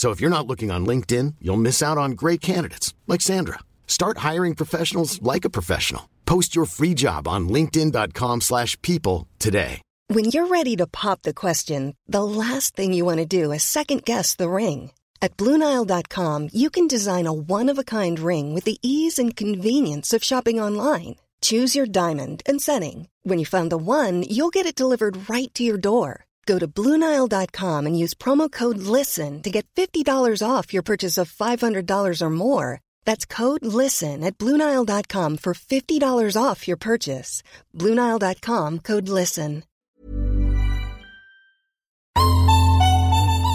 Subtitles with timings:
[0.00, 3.58] So if you're not looking on LinkedIn, you'll miss out on great candidates like Sandra.
[3.86, 6.08] Start hiring professionals like a professional.
[6.24, 9.82] Post your free job on linkedin.com/people today.
[10.08, 13.62] When you're ready to pop the question, the last thing you want to do is
[13.62, 14.90] second guess the ring.
[15.20, 19.36] At Bluenile.com, you can design a one of a kind ring with the ease and
[19.36, 21.16] convenience of shopping online.
[21.42, 23.08] Choose your diamond and setting.
[23.28, 26.24] When you find the one, you'll get it delivered right to your door.
[26.46, 31.30] Go to Bluenile.com and use promo code LISTEN to get $50 off your purchase of
[31.30, 32.80] $500 or more.
[33.04, 37.42] That's code LISTEN at Bluenile.com for $50 off your purchase.
[37.74, 39.62] Bluenile.com code LISTEN.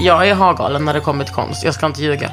[0.01, 1.63] Jag är hagalen när det kommer till konst.
[1.63, 2.31] Jag ska inte ljuga.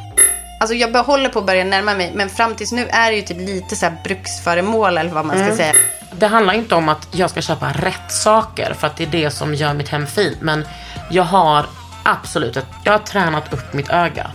[0.61, 3.23] Alltså jag håller på att börja närma mig, men fram tills nu är det ju
[3.23, 5.75] typ lite så här bruksföremål eller vad man ska säga.
[6.19, 9.31] Det handlar inte om att jag ska köpa rätt saker för att det är det
[9.31, 10.39] som gör mitt hem fint.
[10.41, 10.65] Men
[11.11, 11.67] jag har
[12.03, 14.31] absolut, ett, jag har tränat upp mitt öga.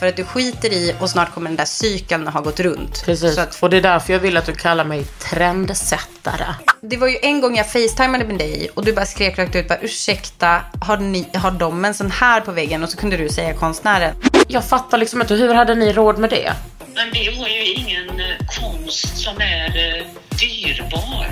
[0.00, 3.02] För att du skiter i och snart kommer den där cykeln ha gått runt.
[3.04, 3.38] Precis.
[3.38, 6.54] Att, Och det är därför jag vill att du kallar mig trendsättare.
[6.80, 9.68] det var ju en gång jag facetimade med dig och du bara skrek rakt ut
[9.68, 12.82] bara ursäkta, har, ni, har de en sån här på väggen?
[12.82, 14.14] Och så kunde du säga konstnären.
[14.48, 16.52] Jag fattar liksom inte, hur hade ni råd med det?
[16.94, 20.06] Men det var ju ingen eh, konst som är eh,
[20.42, 21.26] dyrbar.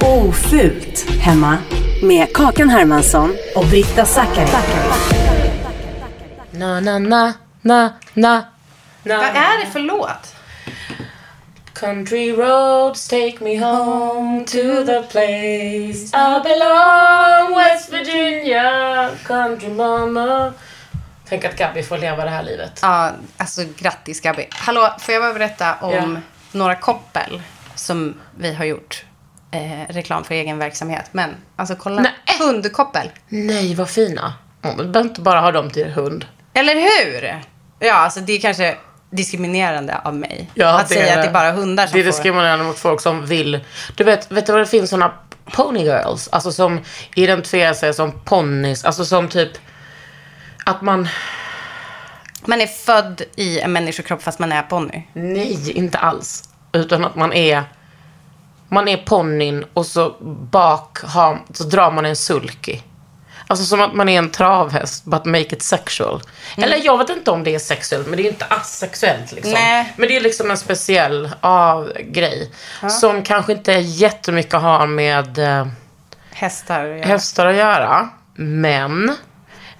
[0.00, 1.58] Ofult hemma
[2.02, 4.48] med Kakan Hermansson och Britta Zackari.
[6.50, 7.32] Na, na, na,
[7.62, 8.44] na, na.
[9.02, 9.16] na.
[9.16, 10.34] Vad är det för låt?
[11.74, 20.52] Country roads take me home to the place I belong West Virginia Country mama
[21.28, 22.78] Tänk att Gabby får leva det här livet.
[22.82, 24.48] Ja, alltså grattis Gabi.
[24.50, 26.20] Hallå, får jag bara berätta om Ja.
[26.52, 27.42] några koppel
[27.74, 29.04] som vi har gjort
[29.50, 31.04] eh, reklam för egen verksamhet.
[31.12, 32.12] Men alltså kolla, Nej.
[32.38, 33.10] hundkoppel.
[33.28, 34.34] Nej, vad fina.
[34.62, 36.26] Man behöver inte bara ha dem till hund.
[36.54, 37.42] Eller hur?
[37.78, 38.76] Ja, alltså det är kanske
[39.10, 40.50] diskriminerande av mig.
[40.64, 42.10] att det säga att det är bara hundar som Det är får...
[42.12, 43.60] diskriminerande mot folk som vill.
[43.96, 45.12] Du vet, vet du vad det finns såna
[45.52, 46.28] pony girls?
[46.32, 46.80] Alltså som
[47.14, 48.84] identifierar sig som ponnys.
[48.84, 49.50] Alltså som typ
[50.64, 51.08] att man...
[52.46, 55.02] Man är född i en människokropp fast man är ponny.
[55.12, 56.48] Nej, inte alls.
[56.72, 57.64] Utan att man är...
[58.68, 60.16] Man är ponnyn och så
[60.50, 62.80] bak har, så drar man en sulky.
[63.46, 66.22] Alltså som att man är en travhäst, but make it sexual.
[66.56, 69.52] Eller jag vet inte om det är sexuellt, men det är inte asexuellt liksom.
[69.52, 69.92] Nej.
[69.96, 72.50] Men det är liksom en speciell av, grej.
[73.00, 75.66] Som kanske inte jättemycket har med eh,
[76.30, 76.84] Hästar.
[76.84, 77.04] Ja.
[77.06, 78.08] hästar att göra.
[78.34, 79.16] Men,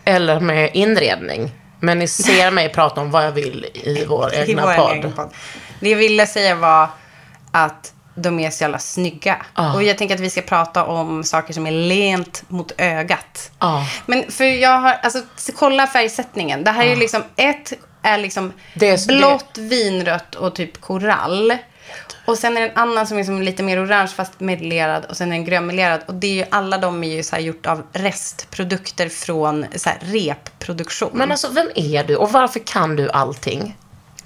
[0.04, 1.50] eller med inredning.
[1.80, 4.92] Men ni ser mig prata om vad jag vill i vår I egna vår podd.
[4.96, 5.30] egen podd.
[5.80, 6.88] Det jag ville säga var
[7.52, 9.36] att de är så jävla snygga.
[9.54, 9.74] Ah.
[9.74, 13.50] Och jag tänker att vi ska prata om saker som är lent mot ögat.
[13.58, 13.82] Ah.
[14.06, 16.64] Men för jag har, alltså så kolla färgsättningen.
[16.64, 17.72] Det här är ju liksom, ett
[18.02, 21.56] är liksom är- blått, vinrött och typ korall.
[22.26, 25.16] Och sen är det en annan som är som lite mer orange fast melerad och
[25.16, 26.00] sen är den grönmelerad.
[26.06, 29.98] Och det är ju, alla de är ju så gjort av restprodukter från så här
[30.02, 31.10] repproduktion.
[31.14, 33.76] Men alltså, vem är du och varför kan du allting?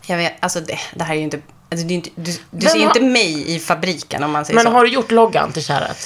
[0.06, 1.40] Jag vet, alltså det, det här är ju inte...
[1.70, 4.44] Alltså det är inte du du ser ju har- inte mig i fabriken om man
[4.44, 4.70] säger Men så.
[4.70, 5.98] har du gjort loggan till kärret?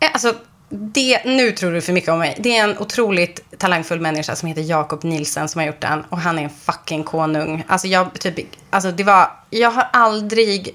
[0.00, 0.34] Eh, Alltså,
[0.70, 2.36] det, nu tror du för mycket om mig.
[2.38, 6.04] Det är en otroligt talangfull människa som heter Jakob Nielsen som har gjort den.
[6.08, 7.64] Och han är en fucking konung.
[7.68, 8.36] Alltså, jag, typ,
[8.70, 9.30] alltså det var...
[9.50, 10.74] Jag har aldrig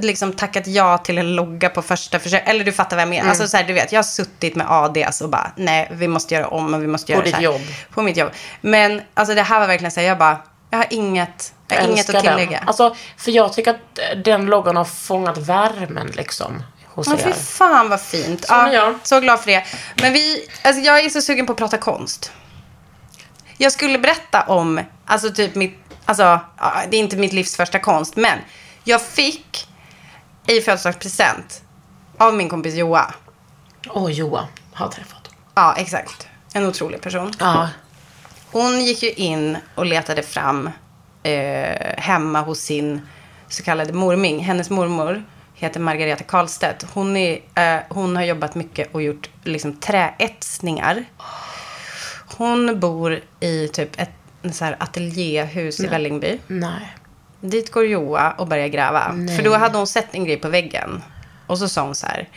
[0.00, 2.42] liksom tackat ja till en logga på första försök.
[2.46, 3.18] Eller du fattar vad jag Mm.
[3.18, 3.30] menar.
[3.30, 6.34] Alltså så här, du vet, jag har suttit med ADs och bara, nej, vi måste
[6.34, 7.44] göra om och vi måste göra ditt så här.
[7.44, 7.60] jobb.
[7.90, 8.30] På mitt jobb.
[8.60, 10.38] Men alltså det här var verkligen så här, jag bara,
[10.70, 12.58] jag har inget, jag har inget älskar att tillägga.
[12.58, 12.68] Den.
[12.68, 16.62] Alltså, för jag tycker att den loggan har fångat värmen liksom.
[16.96, 17.18] Hos Ja, er.
[17.18, 18.44] fy fan vad fint.
[18.46, 18.94] Sån är jag.
[19.02, 19.64] Så glad för det.
[20.02, 22.32] Men vi, alltså jag är så sugen på att prata konst.
[23.58, 26.22] Jag skulle berätta om, alltså typ mitt, alltså
[26.58, 28.38] ja, det är inte mitt livs första konst, men
[28.84, 29.68] Jag fick
[30.46, 31.62] i födelsedagspresent
[32.18, 33.14] av min kompis Joa.
[33.88, 34.48] Åh, Joa.
[34.72, 35.28] Har träffat.
[35.54, 36.26] Ja, exakt.
[36.52, 37.32] En otrolig person.
[37.38, 37.68] Ja.
[38.52, 40.70] Hon gick ju in och letade fram
[41.22, 43.00] eh, hemma hos sin
[43.48, 44.44] så kallade morming.
[44.44, 45.24] Hennes mormor
[45.56, 46.86] heter Margareta Karlstedt.
[46.92, 51.04] Hon, är, eh, hon har jobbat mycket och gjort liksom, träetsningar.
[52.36, 54.10] Hon bor i typ ett
[54.52, 56.38] så här ateljéhus i Vällingby.
[56.46, 56.96] Nej.
[57.40, 59.14] Dit går Joa och börjar gräva.
[59.36, 61.02] För då hade hon sett en grej på väggen.
[61.46, 62.28] Och så sa hon så här.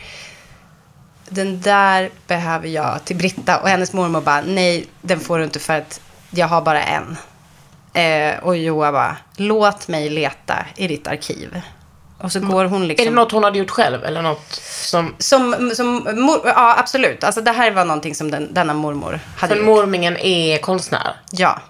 [1.28, 3.60] Den där behöver jag till Britta.
[3.60, 6.00] Och hennes mormor bara, nej, den får du inte för att
[6.30, 7.16] jag har bara en.
[7.92, 11.60] Eh, och Joa bara, låt mig leta i ditt arkiv.
[12.20, 13.06] Och så går hon liksom...
[13.06, 15.14] Är det något hon hade gjort själv eller något som...
[15.18, 17.24] Som, som mor, ja, absolut.
[17.24, 19.66] Alltså det här var någonting som den, denna mormor hade För gjort.
[19.66, 21.16] mormingen är konstnär?
[21.30, 21.60] Ja.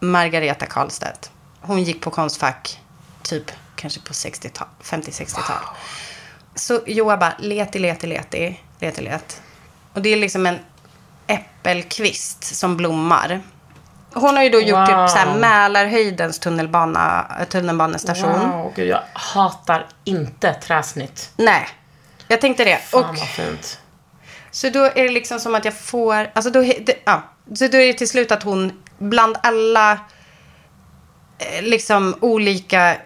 [0.00, 1.30] Margareta Karlstedt.
[1.60, 2.80] Hon gick på Konstfack
[3.22, 5.56] typ kanske på 60-tal, 50-60-tal.
[6.54, 9.42] Så Joa bara, leti, leti, leti, leti, let.
[9.92, 10.58] Och det är liksom en
[11.26, 13.40] äppelkvist som blommar.
[14.14, 15.06] Hon har ju då gjort typ Wow.
[15.06, 18.50] så här Mälarhöjdens tunnelbana, tunnelbanestation.
[18.50, 21.30] Wow, gud, jag hatar inte träsnitt.
[21.36, 21.68] Nej,
[22.28, 22.76] jag tänkte det.
[22.76, 23.80] Fan och vad fint.
[24.50, 27.22] Så då är det liksom som att jag får, alltså då, det, ja.
[27.54, 29.92] Så då är det till slut att hon bland alla
[31.38, 32.96] eh, liksom olika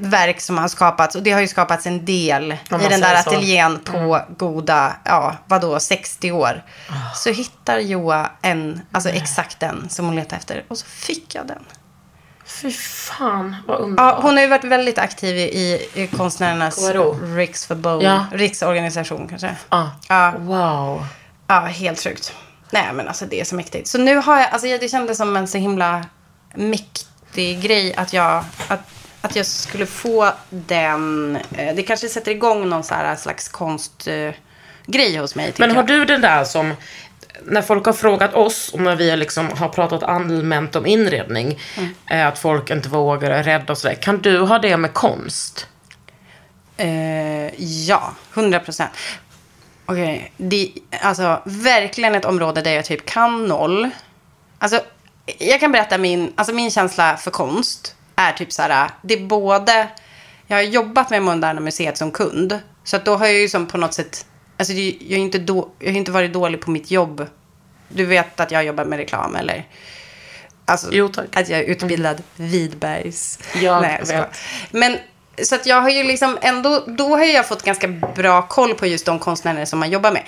[0.00, 3.04] verk som har skapats, och det har ju skapats en del i den där så.
[3.06, 3.16] Mm.
[3.16, 6.64] ateljén på goda, ja vadå, 60 år.
[6.88, 7.14] Ah.
[7.14, 10.64] Så hittar Joa en, alltså exakt den som hon letar efter.
[10.68, 11.64] Och så fick jag den.
[12.46, 14.14] Fy fan, vad underbart.
[14.16, 17.18] Ja, hon har ju varit väldigt aktiv i, i konstnärernas KRO.
[17.36, 18.26] riksförbund, Ja.
[18.32, 19.56] riksorganisation kanske.
[19.68, 19.86] Ah.
[20.08, 20.32] Ja.
[20.38, 21.06] Wow.
[21.46, 22.32] Ja, helt sjukt.
[22.70, 23.88] Nej, men alltså det är så mäktigt.
[23.88, 26.04] Så nu har jag, alltså det kändes som en så himla
[26.54, 28.80] mäktig grej att jag, att,
[29.24, 34.36] att jag skulle få den, eh, det kanske sätter igång någon så här slags konstgrej
[34.86, 35.52] grej hos mig.
[35.58, 35.86] Men har jag.
[35.86, 36.74] du den där som,
[37.44, 41.94] när folk har frågat oss och när vi liksom har pratat allmänt om inredning, Mm.
[42.10, 43.94] eh, att folk inte vågar är rädda och sådär.
[43.94, 45.66] Kan du ha det med konst?
[46.76, 48.90] Eh, ja, 100 procent.
[49.86, 53.90] Okej, det alltså verkligen ett område där jag typ kan noll.
[54.58, 54.80] Alltså,
[55.38, 59.26] jag kan berätta min, alltså min känsla för konst är typ så här, det är
[59.26, 59.88] både,
[60.46, 63.66] jag har jobbat med Moderna Museet som kund, så att då har jag ju som
[63.66, 64.26] på något sätt,
[64.58, 67.26] alltså jag, är inte då, jag har inte varit dålig på mitt jobb.
[67.88, 69.68] Du vet att jag jobbar med reklam eller?
[70.64, 73.38] Alltså, Jo, att jag är utbildad Vidbergs.
[73.62, 74.38] Jag Nej, jag vet.
[74.70, 74.98] Men
[75.42, 78.86] så att jag har ju liksom ändå, då har jag fått ganska bra koll på
[78.86, 80.22] just de konstnärer som man jobbar med.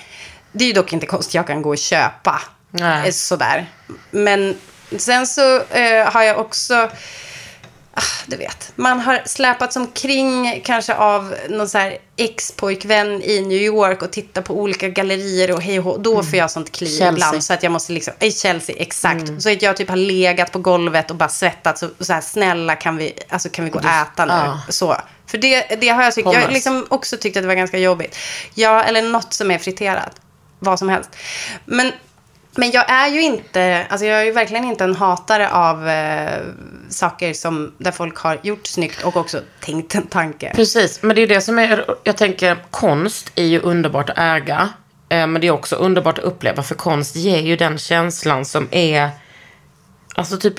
[0.51, 2.41] Det är ju dock inte konst jag kan gå och köpa.
[2.71, 3.07] Nej.
[3.07, 3.65] Eh, Sådär.
[4.11, 4.57] Men
[4.97, 6.89] sen så eh, har jag också,
[8.27, 14.01] du vet, man har släpats omkring kanske av någon så här ex-pojkvän i New York
[14.01, 15.99] och tittar på olika gallerier och hej och.
[15.99, 17.09] Då får jag sånt kliv Chelsea.
[17.11, 17.43] ibland.
[17.43, 19.41] Så att jag måste liksom, i Chelsea, exakt.
[19.41, 22.75] Så att jag typ har legat på golvet och bara svettats och så här, snälla
[22.75, 24.33] kan vi, alltså kan vi gå och äta nu?
[24.33, 24.61] ja.
[24.69, 24.97] Så.
[25.27, 26.53] För det, det har jag tyckt, jag har Pommes.
[26.53, 28.17] liksom också tyckt att det var ganska jobbigt.
[28.53, 30.11] Ja, eller något som är friterat.
[30.59, 31.09] Vad som helst.
[31.65, 31.91] Men,
[32.57, 36.39] men jag är ju inte, alltså jag är ju verkligen inte en hatare av eh,
[36.89, 40.51] saker som, där folk har gjort snyggt och också tänkt en tanke.
[40.55, 44.69] Precis, men det är det som är, jag tänker konst är ju underbart att äga.
[45.09, 48.67] eh, Men det är också underbart att uppleva, för konst ger ju den känslan som
[48.71, 49.09] är,
[50.15, 50.55] alltså typ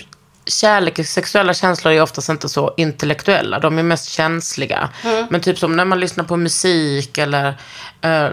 [0.46, 4.88] kärlek och sexuella känslor är oftast inte så intellektuella, de är mest känsliga.
[5.30, 7.54] Men typ som när man lyssnar på musik eller
[8.00, 8.28] eh,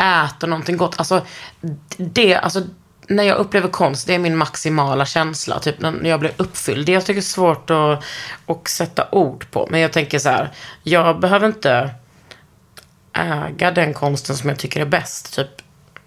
[0.00, 1.26] äter någonting gott, alltså
[1.96, 2.62] det, alltså
[3.08, 5.58] när jag upplever konst, det är min maximala känsla.
[5.58, 6.86] Typ när jag blir uppfylld.
[6.86, 8.04] Det jag tycker är svårt att,
[8.46, 9.68] att sätta ord på.
[9.70, 10.50] Men jag tänker så här,
[10.82, 11.90] jag behöver inte
[13.12, 15.34] äga den konsten som jag tycker är bäst.
[15.36, 15.48] Typ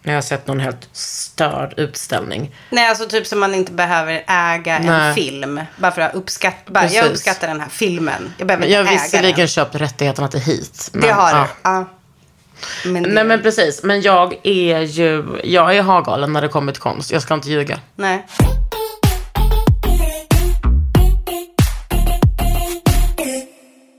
[0.04, 2.56] när jag har sett någon helt störd utställning.
[2.70, 5.16] Nej, alltså typ som man inte behöver äga en Nej.
[5.16, 5.62] film.
[5.78, 8.34] Bara för att uppskatta, bara, jag uppskattar den här filmen.
[8.38, 9.48] Jag behöver Men jag har inte äga visserligen den.
[9.48, 10.90] köpt rättigheterna till hit.
[10.94, 11.42] Men, Det har ja.
[11.64, 11.70] du.
[11.70, 11.86] Ja.
[12.86, 16.72] Men det, Nej men precis, men jag är ju, jag är hagalen när det kommer
[16.72, 17.12] till konst.
[17.12, 17.80] Jag ska inte ljuga.
[17.96, 18.26] Nej.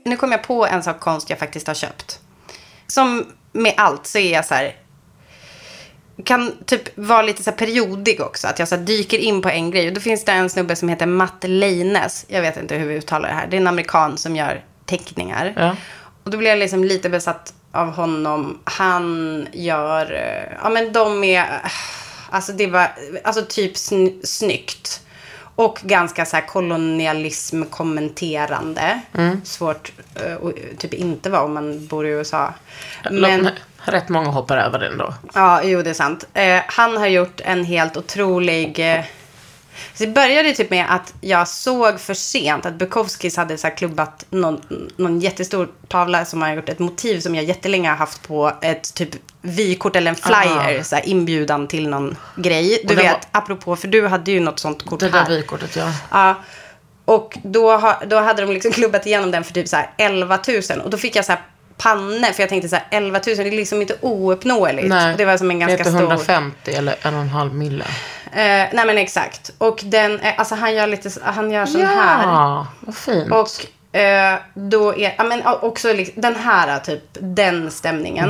[0.05, 2.19] Nu kom jag på en sak konst jag faktiskt har köpt.
[2.87, 4.75] Som med allt så är jag så här.
[6.23, 8.47] Kan typ vara lite så periodig också.
[8.47, 9.87] Att jag så dyker in på en grej.
[9.87, 12.25] Och då finns det en snubbe som heter Matt Leines.
[12.27, 13.47] Jag vet inte hur vi uttalar det här.
[13.47, 15.53] Det är en amerikan som gör teckningar.
[15.55, 15.75] Ja.
[16.25, 18.59] Och då blev jag liksom lite besatt av honom.
[18.63, 21.71] Han gör, eh, ja men de är, eh,
[22.29, 22.87] alltså det var,
[23.23, 25.01] alltså typ sn- snyggt.
[25.57, 29.01] Och ganska så här kolonialism kommenterande.
[29.43, 29.91] Svårt
[30.25, 32.53] eh, att typ inte vara om man bor i USA.
[33.11, 33.49] Men,
[33.87, 35.13] Rätt många hoppar över den då.
[35.33, 36.27] ja, jo det är sant.
[36.33, 38.79] Eh, han har gjort en helt otrolig...
[39.93, 43.77] Så det började typ med att jag såg för sent att Bukowskis hade så här
[43.77, 44.61] klubbat någon,
[44.97, 48.93] någon jättestor tavla som har gjort ett motiv som jag jättelänge har haft på ett
[48.93, 49.09] typ
[49.41, 50.79] vykort eller en flyer.
[50.79, 50.83] Ah.
[50.83, 52.81] Så här, inbjudan till någon grej.
[52.83, 55.25] Du det vet, var- apropå, för du hade ju något sånt kort Det här.
[55.29, 55.91] där vykortet, ja.
[56.11, 56.35] Ja.
[57.05, 60.39] Och då, ha, då hade de liksom klubbat igenom den för typ så här 11
[60.69, 60.79] 000.
[60.81, 61.41] Och då fick jag så här
[61.77, 64.93] panne, för jag tänkte så här 11 000, det är liksom inte ouppnåeligt.
[64.93, 65.99] Och det var som en ganska det heter stor...
[66.01, 67.85] 150 eller en och en halv mille.
[68.35, 69.51] Eh, nej men exakt.
[69.57, 72.23] Och den, eh, alltså han gör lite, han gör sån här.
[72.23, 73.31] Ja, vad fint.
[73.31, 78.29] Och eh, då är, ja men också liksom, den här typ, den stämningen.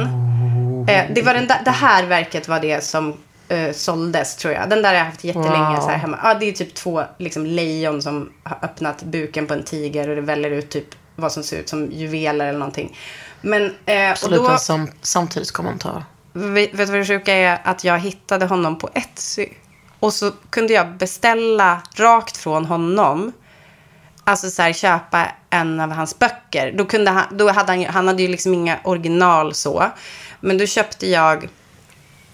[0.90, 3.18] Eh, det var den där, det här verket var det som
[3.50, 4.70] eh, såldes tror jag.
[4.70, 5.82] Den där har jag haft jättelänge Wow.
[5.82, 6.20] så här hemma.
[6.24, 10.16] Ja, det är typ två liksom, lejon som har öppnat buken på en tiger och
[10.16, 12.98] det väller ut typ vad som ser ut som juveler eller någonting.
[13.42, 16.04] Men, eh, och Absolut då, en sam- samtidskommentar.
[16.34, 17.60] Vet vet du vad det sjuka är?
[17.64, 19.48] Att jag hittade honom på Etsy.
[20.00, 23.32] Och så kunde jag beställa rakt från honom.
[24.24, 26.72] Alltså så här, köpa en av hans böcker.
[26.72, 29.92] Då, kunde han, då hade han, han hade ju liksom inga original så.
[30.40, 31.50] Men då köpte jag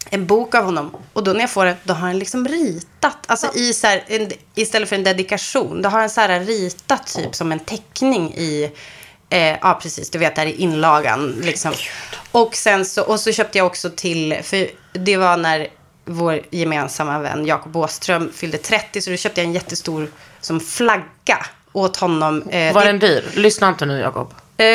[0.09, 0.95] en bok av honom.
[1.13, 3.17] Och då när jag får den, då har han liksom ritat.
[3.27, 5.81] Alltså i så här, en, istället för en dedikation.
[5.81, 8.71] Då har han så här ritat typ som en teckning i,
[9.29, 11.31] eh, ja precis, du vet där i inlagan.
[11.41, 11.73] Liksom.
[12.31, 15.67] Och sen så, och så köpte jag också till, för det var när
[16.05, 19.01] vår gemensamma vän Jakob Åström fyllde 30.
[19.01, 20.07] Så då köpte jag en jättestor
[20.41, 22.41] som flagga åt honom.
[22.49, 23.23] Eh, Var det- den dyr?
[23.35, 24.33] Lyssna inte nu, Jakob.
[24.57, 24.65] Eh,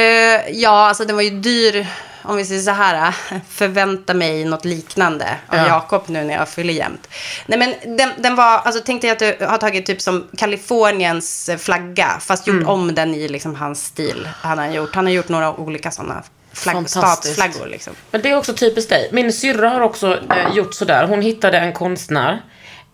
[0.51, 1.87] ja, alltså den var ju dyr.
[2.29, 5.67] Om vi säger så här, eh, förvänta mig något liknande av Ja.
[5.67, 7.09] Jakob nu när jag fyller jämnt.
[7.47, 11.49] Nej men den, den var, alltså tänk dig att du har tagit typ som Kaliforniens
[11.49, 14.29] eh, flagga, fast gjort om den i liksom hans stil.
[14.41, 16.23] Han har gjort, han har gjort några olika sådana
[16.57, 17.95] flagg, statsflaggor liksom.
[18.11, 19.09] Men det är också typiskt dig.
[19.13, 21.07] Min syrra har också eh, gjort sådär.
[21.07, 22.43] Hon hittade en konstnär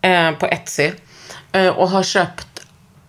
[0.01, 0.91] eh, på Etsy.
[1.51, 2.47] Eh, och har köpt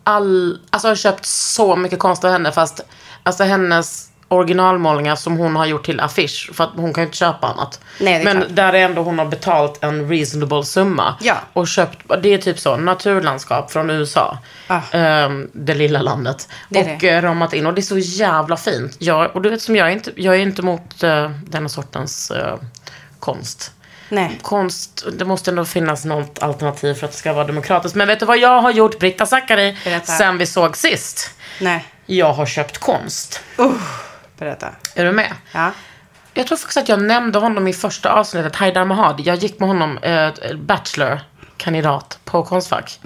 [0.04, 2.52] all, alltså har köpt så mycket konst av henne.
[2.52, 2.80] Fast
[3.23, 6.50] alltså hennes originalmålningar som hon har gjort till affisch.
[6.52, 7.80] För att hon kan ju inte köpa annat.
[8.00, 8.48] Nej, Men klart.
[8.50, 11.14] där är ändå hon har betalt en reasonable summa.
[11.20, 11.36] Ja.
[11.52, 14.38] Och köpt, det är typ så, naturlandskap från USA.
[14.66, 14.80] Ah.
[14.92, 16.48] Ehm, det lilla landet.
[16.68, 17.08] Det och det.
[17.08, 17.66] eh, ramat in.
[17.66, 18.96] Och det är så jävla fint.
[18.98, 22.30] Jag, och du vet som jag är inte, jag är inte emot uh, den sortens
[22.30, 22.54] eh,
[23.20, 23.72] konst.
[24.08, 24.38] Nej.
[24.42, 27.96] Konst, det måste ändå finnas något alternativ för att det ska vara demokratiskt.
[27.96, 31.30] Men vet du vad jag har gjort, Britta Zackari, sen vi såg sist?
[31.60, 31.84] Nej.
[32.06, 33.40] Jag har köpt konst.
[34.38, 34.68] Berätta.
[34.94, 35.32] Är du med?
[35.52, 35.70] Ja.
[36.34, 39.22] Jag tror faktiskt att jag nämnde honom i första avsnittet, Haidar Mahadi.
[39.22, 43.00] Jag gick med honom, eh, bachelor-kandidat på Konstfack.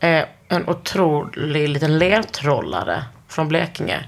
[0.00, 4.04] Eh, en otrolig liten lertrollare från Blekinge.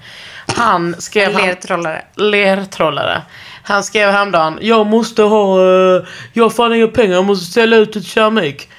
[0.47, 1.33] Han skrev...
[1.33, 2.05] Lertrollare.
[2.15, 3.21] lertrollare.
[3.63, 7.75] Han skrev häromdagen, jag måste ha, eh, jag har fan inga pengar, jag måste ställa
[7.75, 8.69] ut ett keramik.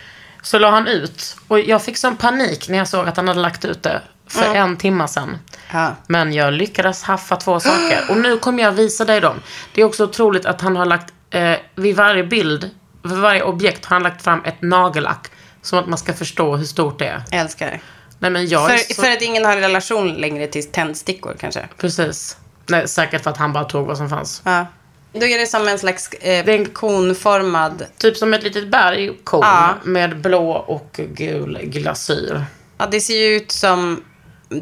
[0.42, 1.36] Så la han ut.
[1.48, 4.54] Och jag fick sån panik när jag såg att han hade lagt ut det för
[4.54, 5.38] en timma sedan.
[5.72, 5.94] Ja.
[6.06, 8.00] Men jag lyckades haffa två saker.
[8.10, 9.36] Och nu kommer jag visa dig dem.
[9.74, 12.70] Det är också otroligt att han har lagt, eh, vid varje bild,
[13.02, 15.28] vid varje objekt har han lagt fram ett nagellack.
[15.62, 17.22] Som att man ska förstå hur stort det är.
[17.30, 17.80] Jag älskar det.
[18.18, 19.02] Nej men jag För, så...
[19.02, 21.68] för att ingen har relation längre till tändstickor kanske.
[21.78, 22.36] Precis.
[22.66, 24.42] Nej, säkert för att han bara tog vad som fanns.
[24.44, 24.66] Ja.
[25.12, 28.68] Då är det som en slags eh, Det är en- konformad Typ som ett litet
[28.68, 29.74] bergkorn Ja.
[29.84, 32.44] med blå och gul glasyr.
[32.78, 34.02] Ja, det ser ju ut som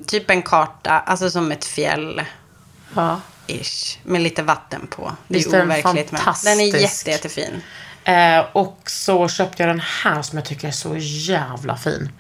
[0.07, 2.23] typ en karta, alltså som ett fjäll.
[2.95, 3.21] Ja.
[3.47, 5.13] Ish, med lite vatten på.
[5.29, 6.13] Det Visst är är den overkligt.
[6.13, 7.63] Men den är jätte, jättefin.
[8.05, 12.13] Eh, och så köpte jag den här som jag tycker är så jävla fin.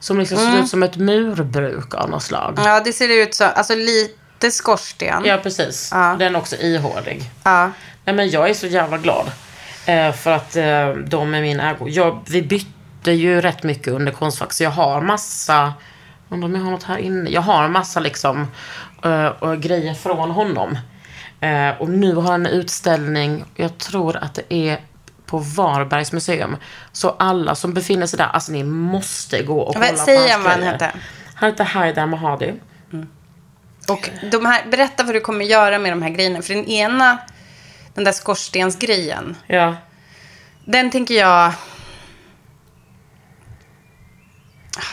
[0.00, 2.58] Som liksom ser ut som ett murbruk av något slag.
[2.64, 3.44] Ja, det ser ut så.
[3.44, 5.24] Alltså lite skorsten.
[5.24, 5.90] Ja, precis.
[5.92, 6.16] Ja.
[6.18, 7.30] Den är också ihålig.
[7.44, 7.70] Ja.
[8.04, 9.30] Nej, men jag är så jävla glad.
[9.86, 11.88] Eh, för att eh, de är min ägo.
[11.88, 14.52] Jag, vi bytte ju rätt mycket under Konstfack.
[14.52, 15.72] Så jag har massa...
[16.28, 17.30] Undrar om jag har något här inne.
[17.30, 18.46] Jag har massa liksom
[19.38, 20.78] och grejer från honom.
[21.40, 23.44] Eh, och nu har han en utställning.
[23.54, 24.80] Jag tror att det är
[25.26, 26.56] på Varbergs museum.
[26.92, 30.24] Så alla som befinner sig där, alltså ni måste gå och kolla Vad- på hans
[30.26, 30.72] igen vad han grejer.
[30.72, 30.92] hette.
[31.34, 32.54] Han heter Haidar Mahadi.
[33.88, 36.42] Och de här, berätta vad du kommer göra med de här grejerna.
[36.42, 37.18] För den ena,
[37.94, 39.36] den där skorstensgrejen.
[39.46, 39.76] Ja.
[40.64, 41.52] Den tänker jag...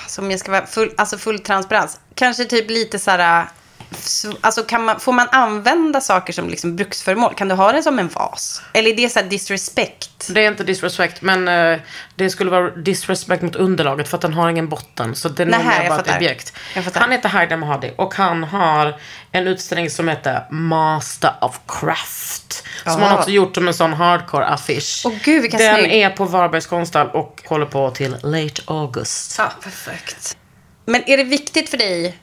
[0.08, 2.00] Som jag ska vara full, alltså full transparens.
[2.16, 3.48] Kanske typ lite så här
[3.96, 7.34] så, alltså kan man, får man använda saker som liksom bruksföremål?
[7.36, 8.62] Kan du ha det som en vas?
[8.74, 10.28] Eller är det så här disrespect?
[10.30, 11.80] Det är inte disrespect, men eh,
[12.16, 15.16] det skulle vara disrespect mot underlaget för att den har ingen botten.
[15.16, 16.54] Så den är Nähä, jag bara ett objekt.
[16.94, 18.96] Han heter Haidar Mahadi och han har
[19.32, 22.64] en utställning som heter Master of Craft.
[22.84, 23.06] Som Ah.
[23.06, 25.02] han också gjort som en sån hardcore affisch.
[25.06, 25.94] Åh, gud, Den snygg.
[25.94, 29.36] är på Varbergs konsthall och håller på till late August.
[29.38, 30.38] Ja, perfekt.
[30.86, 32.18] Men är det viktigt för dig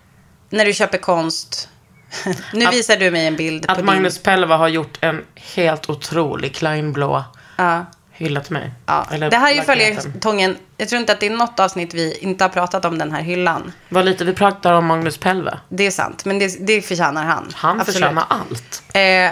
[0.52, 1.68] när du köper konst?
[2.52, 5.90] nu Att- visar du mig en bild på Att Magnus Pelva har gjort en helt
[5.90, 7.24] otrolig kleinblå
[7.56, 7.66] din...
[7.66, 7.86] Ja.
[8.12, 8.70] hylla till mig.
[8.86, 9.06] Ja.
[9.10, 10.56] Eller det här är ju följetongen.
[10.76, 13.22] Jag tror inte att det är något avsnitt vi inte har pratat om den här
[13.22, 13.72] hyllan.
[13.88, 15.58] Vad lite vi pratar om Magnus Pelve.
[15.68, 17.50] Det är sant, men det, det förtjänar han.
[17.54, 17.98] Han Absolut.
[18.00, 18.82] förtjänar allt.
[18.94, 19.30] Eh,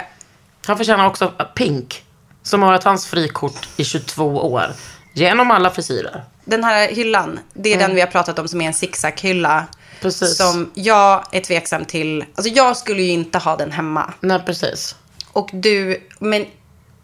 [0.67, 2.03] Han förtjänar också Pink.
[2.43, 4.65] Som har varit hans frikort i 22 år.
[5.13, 6.23] Genom alla frisyrer.
[6.45, 9.65] den här hyllan, det är den vi har pratat om som är en zigzag-hylla.
[10.01, 10.37] Precis.
[10.37, 12.25] Som jag är tveksam till.
[12.35, 14.13] Alltså jag skulle ju inte ha den hemma.
[14.19, 14.95] Nej, precis.
[15.31, 16.45] Och du, men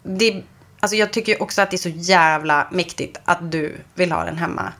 [0.02, 0.42] det,
[0.80, 4.36] alltså jag tycker också att det är så jävla mäktigt att du vill ha den
[4.38, 4.72] hemma.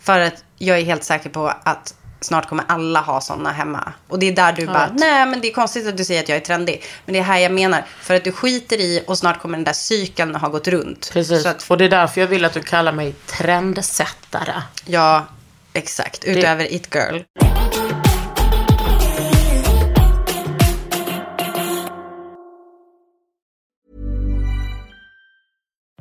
[0.00, 3.92] För att jag är helt säker på att snart kommer alla ha sådana hemma.
[4.08, 5.00] Och det är där du bara, vet.
[5.00, 6.82] nej men det är konstigt att du säger att jag är trendig.
[7.04, 7.84] Men det är här jag menar.
[8.00, 11.10] För att du skiter i och snart kommer den där cykeln ha gått runt.
[11.12, 11.42] precis.
[11.42, 14.62] Så att, Och det är därför jag vill att du kallar mig trendsättare.
[14.84, 15.26] ja,
[15.72, 16.24] exakt.
[16.24, 17.20] Utöver It Girl.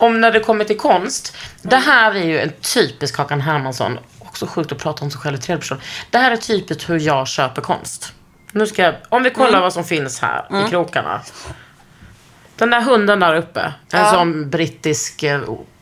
[0.00, 1.36] Om när det kommer till konst.
[1.62, 3.98] Det här är ju en typisk Kakan Hermansson.
[4.18, 5.80] Också sjukt att prata om sig själv i tredje person.
[6.10, 8.12] Det här är typiskt hur jag köper konst.
[8.52, 9.60] Nu ska jag, om vi kollar Mm.
[9.60, 11.20] vad som finns här i krokarna.
[12.56, 13.60] Den där hunden där uppe.
[13.60, 14.10] En Ja.
[14.12, 15.40] sån brittisk eh,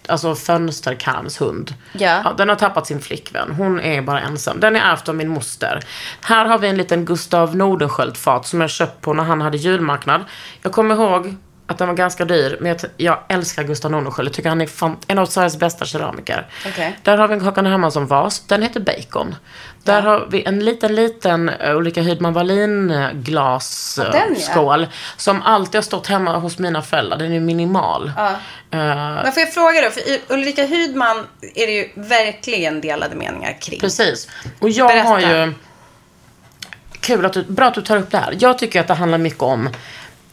[0.08, 1.74] alltså fönsterkarmshund.
[1.92, 2.34] Ja.
[2.38, 3.50] Den har tappat sin flickvän.
[3.54, 4.60] Hon är bara ensam.
[4.60, 5.80] Den är ärvt av min moster.
[6.20, 10.24] Här har vi en liten Gustav Nordenskiöld-fat som jag köpt på när han hade julmarknad.
[10.62, 14.28] Jag kommer ihåg att den var ganska dyr, men jag, jag älskar Gustav Nordenskiöld.
[14.28, 16.46] Jag tycker han är fan, en av Sveriges bästa keramiker.
[16.66, 16.98] Okej.
[17.02, 18.42] Där har vi en Kakan Hermansson-vas.
[18.46, 19.34] Den heter Bacon.
[19.82, 24.86] Där har vi en liten, liten uh, Ulrika Hydman Wallin glas den, ja.
[25.16, 27.18] Som alltid har stått hemma hos mina föräldrar.
[27.18, 28.12] Den är minimal.
[28.16, 28.28] Ja.
[28.28, 28.34] Uh,
[28.70, 30.02] Men får jag fråga då, för
[30.34, 33.80] Ulrika Hydman är det ju verkligen delade meningar kring.
[33.80, 34.28] Precis.
[34.58, 35.08] Och jag Berätta.
[35.08, 35.52] har ju...
[37.00, 37.42] Kul att du...
[37.42, 38.36] Bra att du tar upp det här.
[38.40, 39.68] Jag tycker att det handlar mycket om...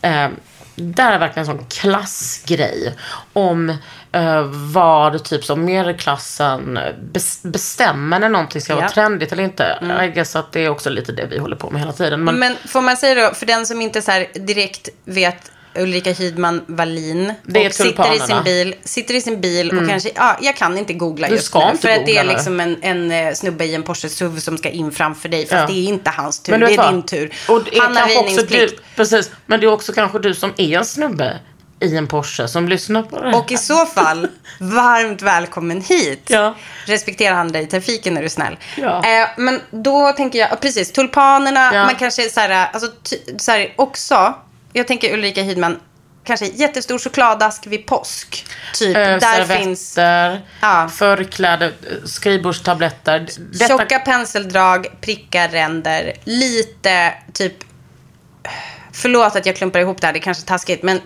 [0.02, 0.28] Eh,
[0.76, 2.94] där är verkligen en sån klassgrej.
[3.34, 3.70] Om
[4.12, 4.42] eh,
[4.74, 6.80] vad typ som medelklassen
[7.14, 8.90] bes- bestämmer när någonting ska vara Ja.
[8.92, 9.80] trendigt eller inte.
[10.04, 12.24] I guess att det är också lite det vi håller på med hela tiden.
[12.24, 16.62] Men, Men får man säga då, för den som inte så direkt vet Ulrika Hydman
[16.68, 20.56] Wallin Det och sitter i sin bil, sitter i sin bil och kanske, ja, jag
[20.56, 21.72] kan inte googla Du just ska nu.
[21.72, 24.40] inte För att det är googla liksom en, en eh, snubbe i en Porsche SUV
[24.40, 25.42] som ska in framför dig.
[25.48, 25.68] Fast Ja.
[25.68, 26.94] det är inte hans tur, du det är vad?
[26.94, 27.34] din tur.
[27.50, 30.54] Och det är Han har också du, precis, men det är också kanske du som
[30.58, 31.40] är en snubbe
[31.80, 33.38] i en Porsche som lyssnar på det här.
[33.40, 34.28] Och i så fall,
[34.60, 36.24] varmt välkommen hit.
[36.28, 36.56] Ja.
[36.86, 38.58] Respekterar han dig i trafiken är du snäll.
[38.78, 39.04] Ja.
[39.06, 41.86] Eh, men då tänker jag, ja, precis, tulpanerna, Ja.
[41.86, 42.92] man kanske så här, alltså,
[43.38, 44.34] så här, också,
[44.74, 45.80] jag tänker Ulrika Hydman,
[46.24, 48.46] kanske jättestor chokladask vid påsk.
[48.74, 49.98] Typ, Eh, där finns
[50.62, 50.90] Ja.
[50.94, 51.74] förkläde,
[52.06, 53.28] skrivbordstabletter.
[53.38, 57.54] Detta, tjocka penseldrag, prickar, ränder, lite typ
[58.96, 60.84] Förlåt att jag klumpar ihop det här, det är kanske är taskigt.
[60.84, 61.02] Men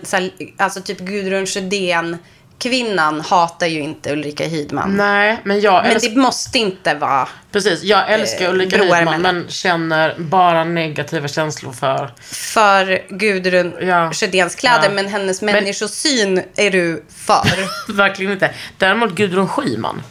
[0.56, 2.18] alltså typ Gudrun Sjödén
[2.58, 4.96] kvinnan hatar ju inte Ulrika Hydman.
[4.96, 6.10] Nej, men jag Men älskar...
[6.10, 9.36] det måste inte vara Precis, jag älskar eh, Ulrika broar Hydman emellan.
[9.38, 12.10] men känner bara negativa känslor för...
[12.20, 14.12] för Gudrun Ja.
[14.12, 14.90] Sjödéns kläder, Ja.
[14.90, 17.46] men hennes Men- människosyn är du för.
[17.92, 18.50] Verkligen inte.
[18.78, 20.02] Däremot Gudrun Schyman.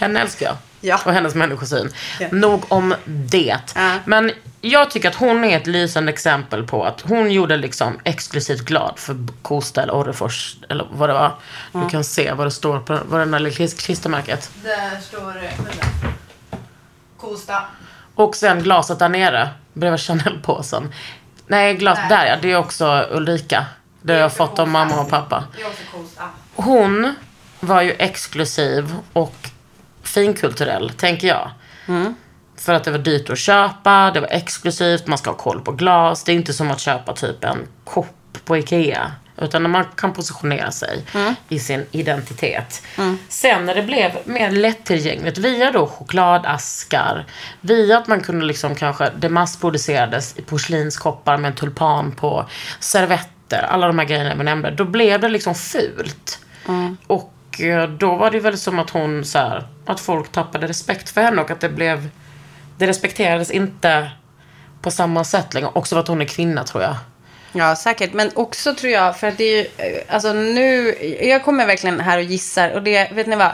[0.00, 0.56] Henne älskar jag.
[0.80, 1.00] Ja.
[1.04, 1.92] Och hennes människosyn.
[2.20, 2.28] Ja.
[2.32, 3.58] Nog om det.
[3.74, 3.92] Ja.
[4.04, 8.60] Men jag tycker att hon är ett lysande exempel på att hon gjorde liksom exklusivt
[8.60, 11.34] glad för Kosta eller Orrefors eller vad det var.
[11.72, 14.50] Du kan se vad det står på vad det där klistermärket.
[14.62, 15.52] Där står det...
[17.16, 17.62] Kosta.
[18.14, 20.92] Och sen glaset där nere bredvid Chanel-påsen.
[21.46, 22.36] Nej, glas där ja.
[22.42, 23.66] Det är också Ulrika.
[24.02, 25.44] Det har jag fått av mamma och pappa.
[25.56, 26.22] Det är också Kosta.
[26.54, 27.14] Hon
[27.60, 29.50] var ju exklusiv och
[30.08, 31.50] finkulturell, tänker jag.
[32.56, 35.72] För att det var dyrt att köpa, det var exklusivt, man ska ha koll på
[35.72, 36.24] glas.
[36.24, 39.12] Det är inte som att köpa typ en kopp på Ikea.
[39.40, 41.02] Utan man kan positionera sig
[41.48, 42.82] i sin identitet.
[43.28, 47.26] Sen när det blev mer lättillgängligt via då chokladaskar,
[47.60, 52.48] via att man kunde liksom kanske, det massproducerades i porslinskoppar med en tulpan på,
[52.80, 54.70] servetter, alla de här grejerna vi nämnde.
[54.70, 56.38] Då blev det liksom fult.
[57.06, 61.10] Och Eh, då var det väl som att hon så här, att folk tappade respekt
[61.10, 62.08] för henne och att det blev,
[62.78, 64.10] det respekterades inte
[64.82, 65.70] på samma sätt längre.
[65.72, 66.96] Också för att hon är kvinna tror jag.
[67.52, 68.12] Ja, säkert.
[68.12, 72.00] Men också tror jag, för att det är ju, eh, alltså nu, jag kommer verkligen
[72.00, 72.70] här och gissar.
[72.70, 73.52] Och det, vet ni vad?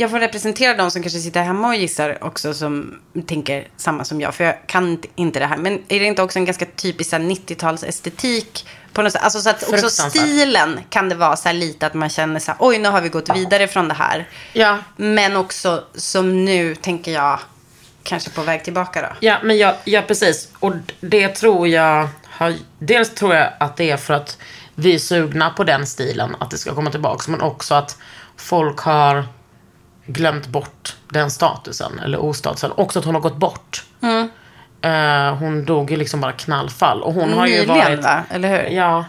[0.00, 4.20] Jag får representera de som kanske sitter hemma och gissar också som tänker samma som
[4.20, 4.34] jag.
[4.34, 5.56] För jag kan inte- det här.
[5.56, 8.66] Men är det inte också en ganska typisk så här 90-talsestetik?
[8.92, 9.22] På något sätt?
[9.22, 12.58] Alltså så att också stilen kan det vara så lite att man känner så här,
[12.60, 14.28] oj nu har vi gått vidare från det här.
[14.52, 17.38] Ja, Men också som nu tänker jag,
[18.02, 19.08] kanske på väg tillbaka då.
[19.20, 20.48] Ja, men ja, ja, precis.
[20.58, 22.54] Och det tror jag har...
[22.78, 24.38] Dels tror jag att det är för att
[24.74, 27.30] vi är sugna på den stilen, att det ska komma tillbaka.
[27.30, 27.96] Men också att
[28.36, 29.24] folk har
[30.08, 32.72] glömt bort den statusen, eller ostatusen.
[32.76, 33.84] Också att hon har gått bort.
[34.80, 37.02] Eh, hon dog ju liksom bara knallfall.
[37.02, 38.04] Och hon har ju Nyligen varit...
[38.04, 38.22] va?
[38.30, 38.70] Eller hur?
[38.76, 39.04] Ja.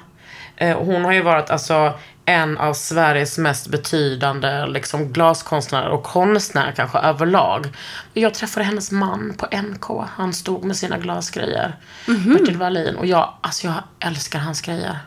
[0.56, 1.94] Eh, Hon har ju varit alltså
[2.26, 7.68] en av Sveriges mest betydande liksom, glaskonstnärer och konstnärer kanske överlag.
[8.14, 10.08] Jag träffade hennes man på NK.
[10.16, 11.76] Han stod med sina glasgrejer.
[12.08, 12.34] Mhm.
[12.34, 12.96] Bertil Wallin.
[12.96, 15.00] Och jag, alltså jag älskar hans grejer.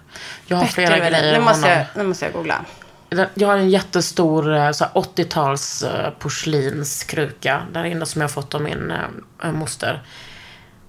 [0.46, 1.85] Jag har flera Bättre, grejer nu, måste honom.
[1.94, 2.64] jag, nu måste jag googla.
[3.35, 8.33] Jag har en jättestor eh, så här 80-tals eh, porslinskruka där inne som jag har
[8.33, 8.92] fått av min
[9.42, 10.03] eh, moster.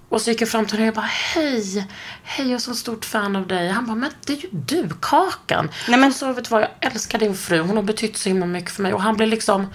[0.08, 1.86] Och så gick jag fram till honom och jag bara, hej,
[2.22, 3.68] hej, jag är så stort fan av dig.
[3.68, 5.70] Han bara, men det är ju du, Kakan.
[5.88, 7.60] Nej, men- Och så vet du vad, jag älskar din fru.
[7.60, 8.94] Hon har betytt så himla mycket för mig.
[8.94, 9.66] Och han blev liksom,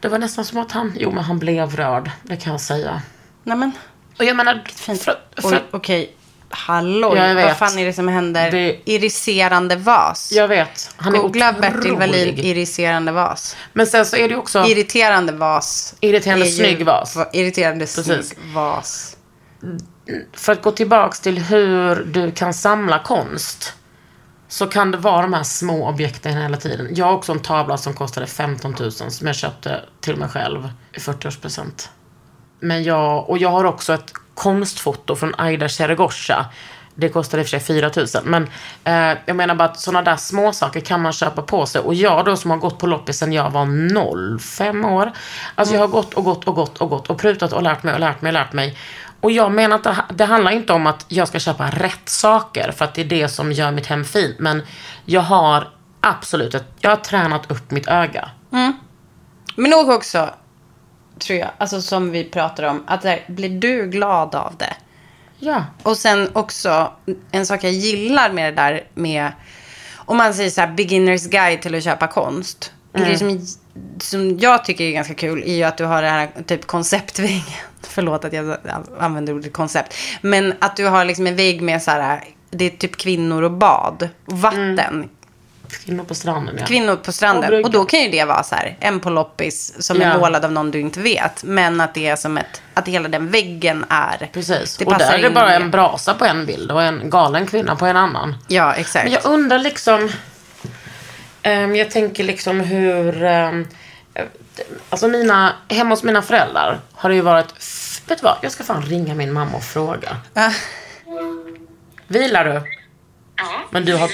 [0.00, 3.02] det var nästan som att han, jo men han blev rörd, det kan jag säga.
[3.42, 3.72] Nej men,
[4.18, 5.02] Och jag menar, fint.
[5.02, 6.16] för, för, okej.
[6.56, 8.50] Hallå, Ja, jag vad fan är det som händer?
[8.50, 10.32] Det- Iriserande vas.
[10.32, 11.72] jag vet, han är Googla otrolig.
[11.72, 13.56] Bertil Wallin, iriserande vas.
[13.72, 15.94] Men sen så är det också, Irriterande vas.
[16.00, 17.16] Irriterande är ju- snygg vas.
[17.16, 18.04] va- Irriterande Precis.
[18.04, 19.16] snygg vas.
[20.32, 23.72] för att gå tillbaks till hur du kan samla konst.
[24.48, 26.88] Så kan det vara de här små objekten hela tiden.
[26.94, 30.68] Jag har också en tavla som kostade 15 000 som jag köpte till mig själv
[30.92, 31.88] i 40-årspresent.
[32.60, 36.46] Men jag, och jag har också ett konstfoto från Aida Chergosha.
[36.94, 38.06] Det kostade i och för sig 4 000.
[38.24, 38.48] Men
[38.84, 41.80] eh, jag menar bara att sådana där små saker kan man köpa på sig.
[41.80, 45.12] Och jag då som har gått på loppis sedan jag var 0, 5 år.
[45.54, 47.94] Alltså jag har gått och gått och gått och gått och prutat och lärt mig
[47.94, 48.78] och lärt mig och lärt mig.
[49.20, 52.72] Och jag menar att det, det handlar inte om att jag ska köpa rätt saker.
[52.72, 54.38] För att det är det som gör mitt hem fint.
[54.38, 54.62] Men
[55.04, 55.68] jag har
[56.00, 58.30] absolut, jag har tränat upp mitt öga.
[58.52, 58.72] Mm.
[59.56, 60.30] Men nog också,
[61.18, 64.74] tror jag, alltså som vi pratar om, att där, blir du glad av det?
[65.38, 65.64] Ja.
[65.82, 66.92] Och sen också,
[67.30, 69.32] en sak jag gillar med det där med,
[69.94, 72.72] om man säger så här, beginners guide till att köpa konst.
[72.92, 73.08] En Mm.
[73.08, 73.46] grej som,
[74.00, 77.42] som jag tycker är ganska kul är ju att du har det här typ konceptväggen.
[77.82, 78.56] Förlåt att jag
[78.98, 79.94] använder ordet koncept.
[80.20, 83.50] Men att du har liksom en vägg med så här, det är typ kvinnor och
[83.50, 84.08] bad.
[84.26, 85.08] Och vatten.
[85.68, 86.66] Kvinnor på stranden ja.
[86.66, 87.64] Kvinnor på stranden.
[87.64, 90.06] Och då kan ju det vara så här, en på loppis som Ja.
[90.06, 91.44] är målad av någon du inte vet.
[91.44, 94.30] Men att det är som ett, att hela den väggen är.
[94.32, 94.76] Precis.
[94.76, 97.76] Det och där är det bara en brasa på en bild och en galen kvinna
[97.76, 98.36] på en annan.
[98.48, 99.04] Ja, exakt.
[99.04, 100.10] Men jag undrar liksom...
[101.42, 103.24] ehm, jag tänker liksom hur...
[103.24, 103.68] Um,
[104.90, 107.54] alltså mina, hemma hos mina föräldrar har det ju varit...
[108.08, 108.36] Vet du vad?
[108.42, 110.16] Jag ska fan ringa min mamma och fråga.
[112.06, 112.62] Vilar du?
[113.36, 114.10] Ja, Men du, har.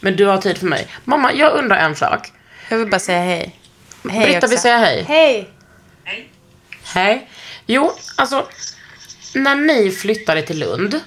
[0.00, 0.86] Men du har tid för mig.
[1.04, 2.32] Mamma, jag undrar en sak.
[2.68, 3.60] Jag vill bara säga hej.
[4.10, 4.48] Hej Britta också.
[4.48, 5.04] vill säga hej.
[5.08, 5.50] Hej.
[6.04, 6.30] Hej.
[6.84, 7.30] Hej.
[7.66, 8.48] Jo, alltså.
[9.34, 11.00] När ni flyttade till Lund.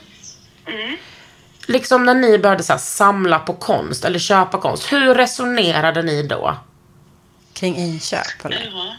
[1.66, 6.24] liksom när ni började så här, samla på konst eller köpa konst, hur resonerade ni
[6.24, 6.58] då?
[7.54, 8.70] Kring inköp eller?
[8.74, 8.96] Ja.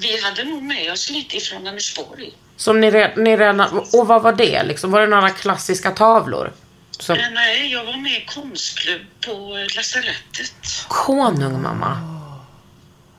[0.00, 2.32] Vi hade nog med oss lite ifrån Vänersborg.
[2.56, 3.60] Som ni, re- ni redan,
[3.92, 4.90] och vad var det liksom?
[4.90, 6.52] Var det några klassiska tavlor?
[7.00, 10.84] Som, Eh, Nej, jag var med i konstklubb på eh, lasarettet.
[10.88, 11.98] konung mamma.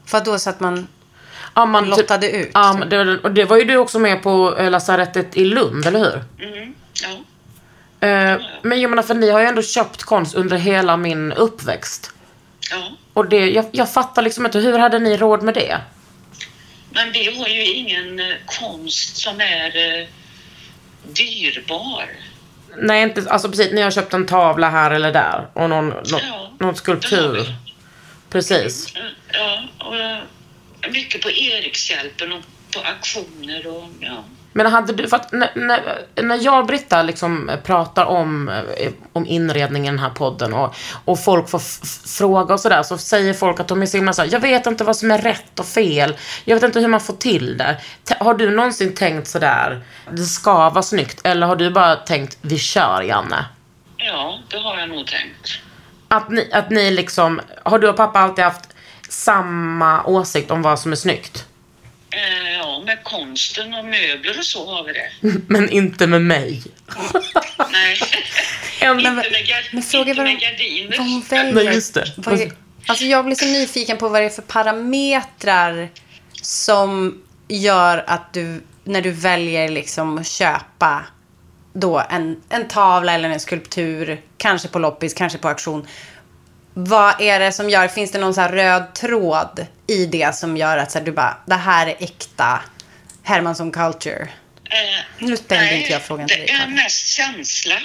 [0.06, 0.88] För då så att man
[1.56, 2.52] Ja, man lottade ut?
[2.54, 6.00] Ja, det, och det var ju du också med på eh, lasarettet i Lund, eller
[6.00, 6.48] hur?
[6.48, 7.10] Mm, ja.
[8.08, 12.12] Eh, men jag menar, för ni har ju ändå köpt konst under hela min uppväxt.
[12.72, 12.92] ja.
[13.14, 15.82] Och det, jag, jag fattar liksom inte, hur hade ni råd med det?
[16.92, 20.08] Men vi har ju ingen konst som är eh,
[21.04, 22.10] dyrbar.
[22.78, 26.52] Nej, inte, alltså precis, ni har köpt en tavla här eller där och någon, Ja,
[26.60, 27.56] någon skulptur.
[28.30, 28.94] Precis.
[29.34, 30.18] Ja, och eh,
[30.92, 32.42] mycket på Erikshjälpen och
[32.74, 34.24] på auktioner och ja.
[34.54, 38.92] Men hade du, för att när, när, när jag och Britta liksom pratar om, eh,
[39.14, 41.60] om inredningen i den här podden och, och folk får
[42.18, 44.66] fråga och sådär så säger folk att de är så himla så här, jag vet
[44.66, 46.16] inte vad som är rätt och fel.
[46.46, 47.78] Jag vet inte hur man får till det.
[48.08, 51.22] T- Har du någonsin tänkt sådär, det ska vara snyggt?
[51.24, 53.46] Eller har du bara tänkt, vi kör Janne?
[53.98, 55.50] Ja, det har jag nog tänkt.
[56.08, 58.70] Att ni, att ni liksom, har du och pappa alltid haft
[59.10, 61.46] samma åsikt om vad som är snyggt?
[62.14, 65.10] Eh, ja, med konsten och möbler och så har vi det.
[65.48, 66.64] Men inte med mig.
[67.72, 67.98] Nej,
[68.82, 70.98] En, inte med, gar- men fråga inte vad med de- gardiner.
[70.98, 71.54] vad hon väljer.
[71.54, 72.14] Nej, just det.
[72.18, 72.52] Vad är,
[72.88, 75.90] alltså jag blir så nyfiken på vad det är för parametrar
[76.42, 81.06] som gör att du, när du väljer liksom att köpa
[81.74, 85.88] då en, en tavla eller en skulptur, kanske på loppis, kanske på auktion.
[86.74, 90.78] Vad är det som gör, finns det någon så röd tråd i det som gör
[90.78, 92.62] att så här, du bara, det här är äkta
[93.24, 94.28] Hermansson culture?
[94.70, 97.80] Eh, Nu ställde nej, inte jag frågan till dig, Det är mest känsla.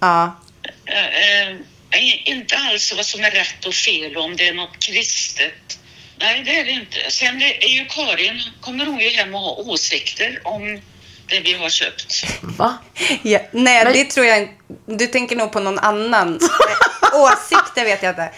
[0.00, 0.36] Ja.
[0.84, 4.78] Eh, eh, inte alls vad som är rätt och fel och om det är något
[4.78, 5.78] kristet.
[6.16, 6.96] Nej, det är det inte.
[7.08, 10.80] Sen är ju Karin, kommer hon ju hem och ha åsikter om
[11.28, 12.24] det vi har köpt.
[12.42, 12.78] Va?
[13.22, 14.52] Ja, nej, det tror jag inte.
[14.86, 16.38] Du tänker nog på någon annan.
[17.14, 18.30] Åsikter vet jag inte.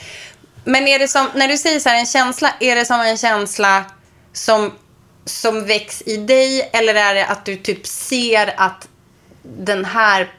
[0.64, 3.16] Men är det som, när du säger så här en känsla, är det som en
[3.18, 3.84] känsla
[4.32, 4.72] som,
[5.24, 8.88] som väcks i dig eller är det att du typ ser att
[9.42, 10.32] den här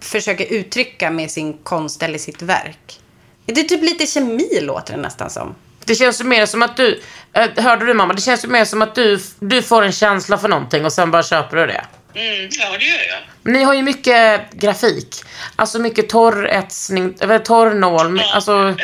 [0.00, 3.00] försöker uttrycka med sin konst eller sitt verk?
[3.46, 5.54] Det är typ lite kemi låter det nästan som.
[5.90, 8.14] Det känns ju mer som att du, eh, hörde du mamma?
[8.14, 11.10] Det känns ju mer som att du, du får en känsla för någonting och sen
[11.10, 11.84] bara köper du det.
[12.14, 13.52] Mm, ja, det gör jag.
[13.52, 15.22] Ni har ju mycket grafik.
[15.56, 18.74] Alltså mycket torretsning, eller torrnål, alltså Eh,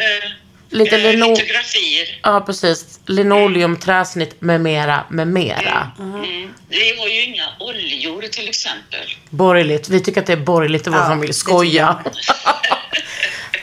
[0.70, 1.30] lite eh, lino...
[1.30, 2.20] Litografier.
[2.22, 3.00] Ja, precis.
[3.06, 5.90] Linoleum, träsnitt med mera, med mera.
[5.98, 6.54] Mm.
[6.68, 9.06] Vi har ju inga oljor till exempel.
[9.30, 9.88] Borgerligt.
[9.88, 11.32] Vi tycker att det är borgerligt i vår Ja, familj.
[11.32, 11.98] Skoja.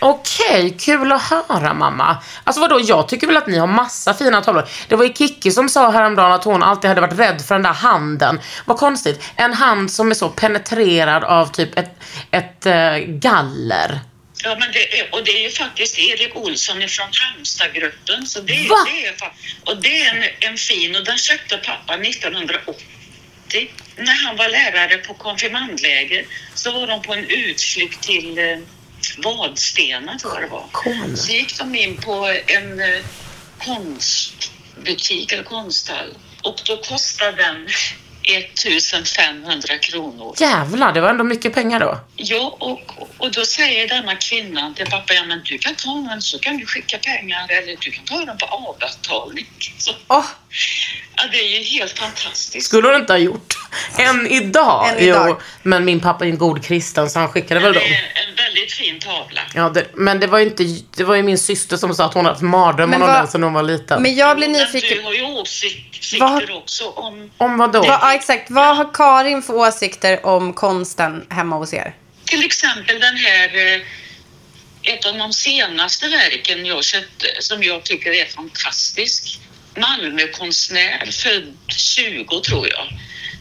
[0.06, 2.18] Okej, kul att höra mamma.
[2.44, 4.68] Alltså vadå, jag tycker väl att ni har massa fina tavlor.
[4.88, 7.64] Det var ju Kikki som sa häromdagen att hon alltid hade varit rädd för den
[7.64, 8.40] där handen.
[8.66, 9.24] Vad konstigt.
[9.36, 11.92] En hand som är så penetrerad av typ ett,
[12.32, 14.00] ett eh, galler.
[14.44, 18.28] Ja, men det är, och det är ju faktiskt Erik Olsson ifrån Halmstadgruppen.
[18.28, 18.76] Så det, Va?
[18.86, 19.16] det är,
[19.66, 22.76] och det är en, en fin och den köpte pappa 1980.
[23.98, 28.40] När han var lärare på konfirmandläger så var de på en utflykt till
[29.18, 30.66] eh, Vadstena tror jag det var.
[30.72, 31.18] Cool.
[31.18, 33.04] Så gick de in på en eh,
[33.58, 37.68] konstbutik eller konsthall och då kostade den
[38.26, 40.36] 1500 kronor.
[40.40, 42.00] Jävlar, det var ändå mycket pengar då.
[42.16, 46.22] Ja, och, och då säger denna kvinnan till pappa, ja men du kan ta den
[46.22, 49.48] så kan du skicka pengar eller du kan ta den på avbetalning.
[49.78, 50.26] Så, Åh,
[51.16, 52.68] ja, det är ju helt fantastiskt.
[52.68, 53.54] Skulle hon inte ha gjort.
[53.98, 54.90] Än idag.
[54.90, 55.28] Än idag.
[55.30, 57.84] Jo, men min pappa är en god kristen så han skickade det väl dem.
[57.84, 59.42] är en väldigt fin tavla.
[59.56, 60.64] Ja, det, men det var ju inte,
[60.98, 63.28] det var ju min syster som sa att hon hade haft mardrömmar Men om den
[63.28, 64.02] sedan hon var liten.
[64.02, 64.98] men jag blir Men nyfiken.
[64.98, 67.80] du har ju åsikter Vad- också om Om vad då?
[67.80, 68.52] Vad, ja, exakt.
[68.52, 71.94] Vad har Karin för åsikter om konsten hemma hos er?
[72.34, 73.82] till exempel den här, eh,
[74.84, 79.40] ett av de senaste verken jag köpte som jag tycker är fantastisk.
[79.78, 82.88] Malmökonstnär, född 20 tror jag,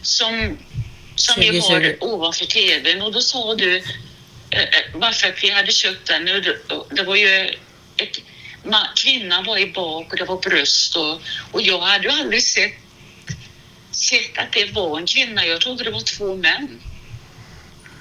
[0.01, 0.57] som,
[1.15, 1.73] som vi 2020.
[1.73, 3.01] har ovanför tvn.
[3.01, 6.25] Och då sa du, eh, eh, varför vi hade köpt den,
[6.89, 7.55] det, var ju
[7.97, 8.17] ett,
[8.95, 12.73] kvinnan var i bak och det var bröst och, och jag hade ju aldrig sett,
[13.95, 15.45] sett att det var en kvinna.
[15.45, 16.79] Jag trodde det var två män.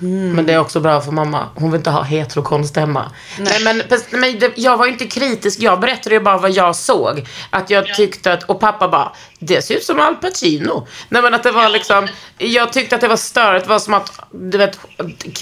[0.03, 1.49] Men det är också bra för mamma.
[1.55, 3.13] Hon vill inte ha heterokonst hemma.
[3.39, 5.61] Nej, men, men det, jag var inte kritisk.
[5.61, 7.27] Jag berättade ju bara vad jag såg.
[7.51, 10.87] Att jag tyckte att, och pappa bara, det ser ut som Al Pacino.
[11.09, 13.65] Nej men att det var liksom, jag tyckte att det var störigt.
[13.65, 14.79] Det var som att, du vet,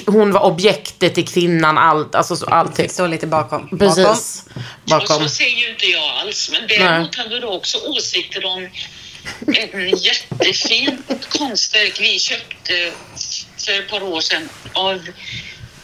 [0.07, 1.79] hon var objektet i kvinnan.
[1.79, 2.89] Allt, alltså så, allting.
[2.89, 3.79] Stå lite bakom.
[3.79, 4.45] Precis.
[4.85, 5.23] Bakom.
[5.23, 6.51] så säger ju inte jag alls.
[6.53, 8.69] Men däremot hade du också åsikter om
[9.57, 12.93] ett jättefint konstverk vi köpte
[13.65, 15.07] för ett par år sedan av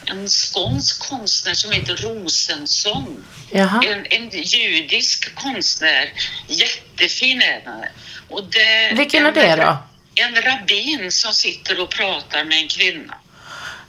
[0.05, 3.23] en skånsk konstnär som heter Rosensson.
[3.51, 6.13] En, en judisk konstnär.
[6.47, 7.83] Jättefin är den.
[8.29, 9.77] Och det, Vilken är en- det då?
[10.15, 13.13] En rabbin som sitter och pratar med en kvinna.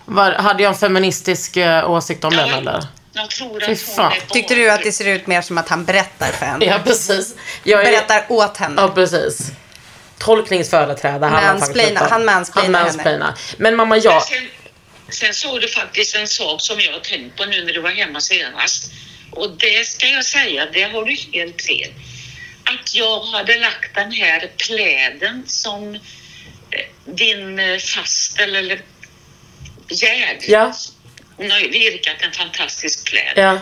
[0.04, 2.86] Var, hade jag en feministisk eh, åsikt om den eller?
[3.20, 5.84] Jag tror att hon är Tyckte du att det ser ut mer som att han
[5.84, 6.64] berättar för henne?
[6.64, 7.34] Ja, precis.
[7.64, 8.82] Jag är- Berättar åt henne?
[8.82, 9.38] Ja, precis.
[10.18, 11.30] Tolkningsföreträdare.
[11.30, 13.34] han Mansplaina- han mansplainar Han mansplainar.
[13.56, 14.22] Men mamma, jag...
[14.22, 14.48] Sen,
[15.08, 17.90] sen såg du faktiskt en sak som jag har tänkt på nu när du var
[17.90, 18.92] hemma senast.
[19.32, 21.90] Och det ska jag säga, det har du helt fel.
[22.64, 26.00] Att jag hade lagt den här pläden som eh,
[27.04, 28.80] din eh, fastel eller
[29.90, 30.38] Gerd.
[30.48, 30.72] Ja.
[31.38, 33.32] Hon har virkat en fantastisk pläd.
[33.36, 33.60] Ja.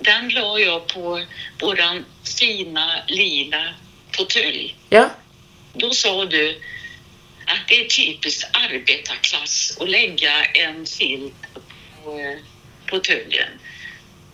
[0.00, 1.24] Den la jag på
[1.60, 2.04] våran
[2.38, 3.74] fina lila
[4.16, 4.76] fåtölj.
[4.88, 5.10] Ja.
[5.72, 6.62] Då sa du
[7.46, 11.34] att det är typiskt arbetarklass att lägga en filt
[12.04, 12.38] på eh,
[12.90, 13.48] fåtöljen.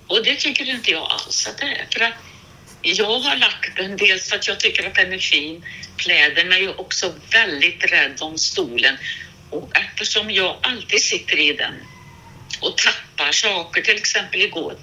[0.06, 1.87] Och det tycker inte jag alls att det är.
[1.92, 2.14] För att
[2.82, 5.64] jag har lagt den dels för att jag tycker att den är fin.
[5.96, 8.96] Pläden är ju också väldigt rädd om stolen.
[9.50, 11.74] Och eftersom jag alltid sitter i den
[12.66, 14.74] och tappar saker, till exempel igår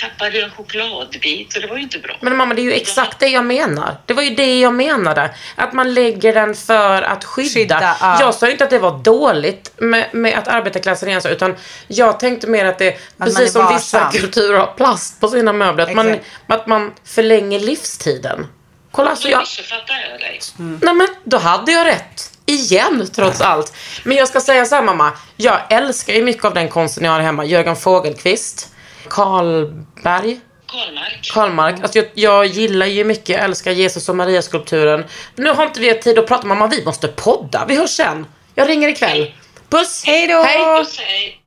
[0.00, 2.16] tappade jag en chokladbit och det var ju inte bra.
[2.20, 3.96] Men mamma, det är ju exakt det jag menar.
[4.06, 5.30] Det var ju det jag menade.
[5.54, 7.50] Att man lägger den för att skydda.
[7.50, 8.20] Skydda, ja.
[8.20, 11.56] Jag sa ju inte att det var dåligt med, med att arbetarklassen så, utan
[11.88, 15.86] jag tänkte mer att det, är precis som vissa kulturer har plast på sina möbler,
[15.86, 18.46] att man, att man förlänger livstiden.
[18.90, 19.42] Kolla, alltså jag...
[19.70, 20.40] jag dig.
[20.56, 22.29] Nej men då hade jag rätt.
[22.50, 23.72] Igen trots allt.
[24.04, 25.12] Men jag ska säga så här mamma.
[25.36, 27.44] Jag älskar ju mycket av den konsten jag har hemma.
[27.44, 28.68] Jörgen Fogelqvist.
[29.08, 30.40] Karlberg.
[30.66, 31.30] Karlmark.
[31.34, 31.82] Karlmark.
[31.82, 35.04] Alltså jag, jag gillar ju mycket, jag älskar Jesus och Maria-skulpturen.
[35.34, 37.64] Nu har inte vi tid att prata mamma, vi måste podda.
[37.68, 38.26] Vi hörs sen.
[38.54, 39.34] Jag ringer ikväll.
[39.68, 40.02] Puss!
[40.06, 40.42] Hej då!
[40.42, 40.78] Hej!
[40.78, 41.42] Puss, hej.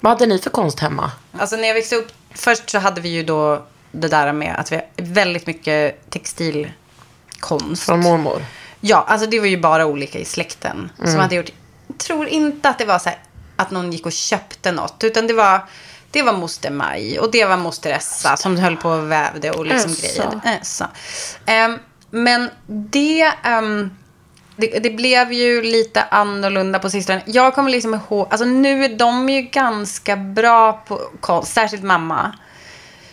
[0.00, 1.10] Vad hade ni för konst hemma?
[1.38, 4.72] Alltså när jag växte upp, först så hade vi ju då det där med att
[4.72, 7.82] vi har väldigt mycket textilkonst.
[7.84, 8.42] Från mormor?
[8.80, 11.10] Ja, alltså det var ju bara olika i släkten Mm.
[11.12, 11.50] som hade gjort.
[11.86, 13.18] Jag tror inte att det var så här
[13.56, 15.60] att någon gick och köpte något, utan det var
[16.10, 19.66] det var moster Maj och det var moster Essa som höll på och vävde och
[19.66, 20.06] liksom Essa.
[20.06, 20.40] grejade.
[20.60, 20.88] Essa.
[21.46, 21.78] Ehm,
[22.10, 23.90] men det, ehm,
[24.56, 27.22] det, det blev ju lite annorlunda på sistone.
[27.26, 32.32] Jag kommer liksom ihåg, alltså nu är de ju ganska bra på konst, särskilt mamma.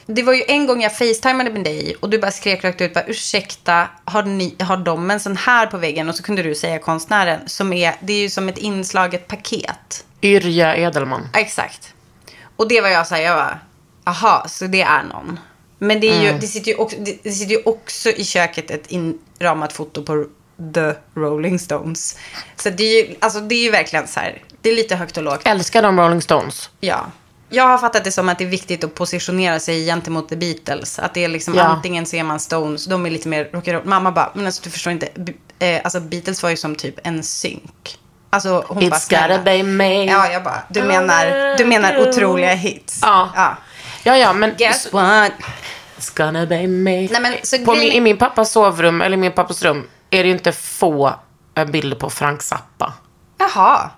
[0.05, 2.93] Det var ju en gång jag facetimade med dig och du bara skrek rakt ut
[2.93, 6.09] bara ursäkta, har, ni, har de en sån här på väggen?
[6.09, 10.05] Och så kunde du säga konstnären som är, det är ju som ett inslaget paket.
[10.21, 11.29] Yrja Edelman.
[11.33, 11.93] Exakt.
[12.55, 13.59] Och det var jag så här, jag bara,
[14.03, 15.39] aha, så det är någon.
[15.79, 16.39] Men det, är ju, Mm.
[16.39, 20.25] det, sitter ju också, det, det sitter ju också i köket ett inramat foto på
[20.73, 22.17] The Rolling Stones.
[22.55, 25.17] Så det är ju, alltså det är ju verkligen så här, det är lite högt
[25.17, 25.41] och lågt.
[25.45, 26.69] Älskar de Rolling Stones?
[26.79, 27.05] Ja.
[27.49, 30.99] Jag har fattat det som att det är viktigt att positionera sig gentemot The Beatles.
[30.99, 31.63] Att det är liksom Ja.
[31.63, 33.85] antingen ser man Stones, de är lite mer rock'n'roll.
[33.85, 35.07] Mamma bara, men alltså du förstår inte.
[35.59, 37.97] Eh, alltså Beatles var ju som typ en synk.
[38.29, 39.37] Alltså hon bara, It's gotta snälla.
[39.43, 40.05] be me.
[40.05, 42.99] Ja, jag bara, du menar, du menar otroliga hits.
[43.01, 43.29] Ja.
[43.35, 43.57] ja.
[44.03, 44.53] Ja, ja, men...
[44.57, 45.31] Guess what?
[45.99, 47.07] It's gonna be me.
[47.11, 50.27] Nej, men, så På min, I min pappas sovrum, eller min pappas rum, är det
[50.29, 51.15] ju inte få
[51.67, 52.93] bilder på Frank Zappa.
[53.37, 53.89] Jaha.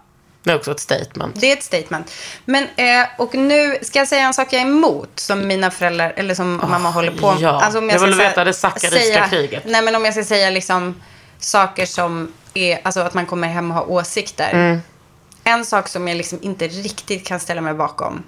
[0.43, 1.41] Det är också ett statement.
[1.41, 2.11] Det är ett statement.
[2.45, 6.13] Men, eh, och nu ska jag säga en sak jag är emot, som mina föräldrar,
[6.17, 7.77] eller som mamma håller på Ah, ja.
[7.77, 9.63] om Jag ska vill veta det Sakariska säga- kriget.
[9.65, 11.01] Nej, men om jag ska säga liksom
[11.39, 14.49] saker som är, alltså att man kommer hem och har åsikter.
[14.53, 14.81] Mm.
[15.43, 18.23] En sak som jag liksom inte riktigt kan ställa mig bakom,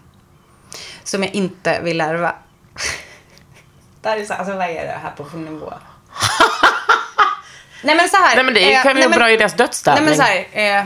[1.03, 2.35] som jag inte vill ärva.
[4.01, 5.73] det här är så, alltså vad är det här på för nivå?
[7.87, 8.35] nej men så här.
[8.35, 10.05] Nej, men det eh, kan nej, men- bra i deras dödsställning.
[10.05, 10.85] Nej men så här, eh,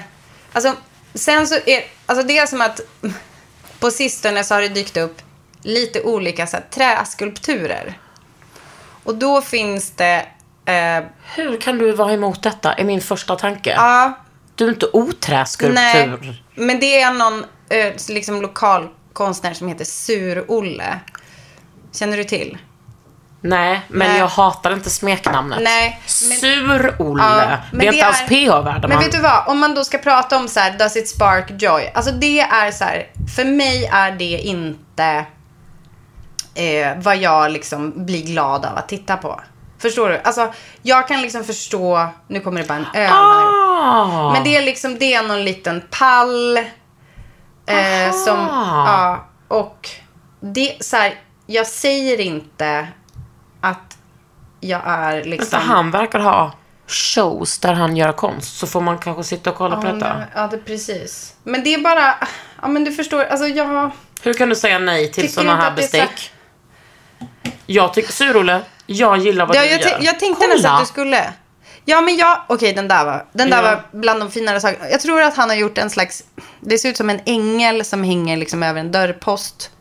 [0.53, 0.75] alltså,
[1.13, 2.79] sen så är, alltså det är som att
[3.79, 5.21] på sistone så har det dykt upp
[5.63, 7.97] lite olika så här, träskulpturer.
[9.03, 10.25] Och då finns det,
[10.65, 11.03] eh,
[11.35, 12.73] Hur kan du vara emot detta?
[12.73, 13.69] Är min första tanke.
[13.69, 14.19] ja,
[14.55, 15.75] Du är inte oträskulptur.
[15.75, 20.99] nej, men det är någon eh, liksom lokal konstnär som heter Sur-Olle.
[21.93, 22.57] Känner du till?
[23.43, 24.19] Nej, men Nej.
[24.19, 25.59] jag hatar inte smeknamnet.
[25.61, 27.23] Nej, men- Sur-Olle.
[27.23, 28.87] Ja, det är inte alls är- PH-värde.
[28.87, 29.47] Men vet du vad?
[29.47, 31.91] Om man då ska prata om så här, does it spark joy?
[31.93, 35.25] Alltså det är så här, för mig är det inte
[36.55, 39.41] eh, vad jag liksom blir glad av att titta på.
[39.79, 40.21] Förstår du?
[40.23, 43.11] Alltså jag kan liksom förstå, nu kommer det bara en öl.
[43.13, 44.31] Ah.
[44.33, 46.57] Men det är liksom, det är någon liten pall.
[47.65, 49.89] Eh, som, ja, och
[50.39, 51.13] det, så här,
[51.45, 52.87] jag säger inte
[53.61, 53.97] att
[54.59, 55.59] jag är liksom...
[55.59, 56.51] Vänta, han verkar ha
[56.87, 58.57] shows där han gör konst.
[58.57, 60.13] Så får man kanske sitta och kolla på Ja, detta.
[60.13, 61.35] men- Ja, det precis.
[61.43, 62.15] Men det är bara,
[62.61, 63.91] ja men du förstår, alltså jag...
[64.23, 66.31] Hur kan du säga nej till sådana här är så- bestick?
[67.65, 69.97] Jag tycker, Sur-Olle, jag gillar vad Ja, du jag, gör.
[70.01, 70.53] jag tänkte Kolla.
[70.53, 71.33] nästan att du skulle.
[71.85, 73.69] Ja, men jag, okej den där var, den där Ja.
[73.91, 74.89] var bland de finare sakerna.
[74.89, 76.23] Jag tror att han har gjort en slags,
[76.59, 79.71] det ser ut som en ängel som hänger liksom över en dörrpost.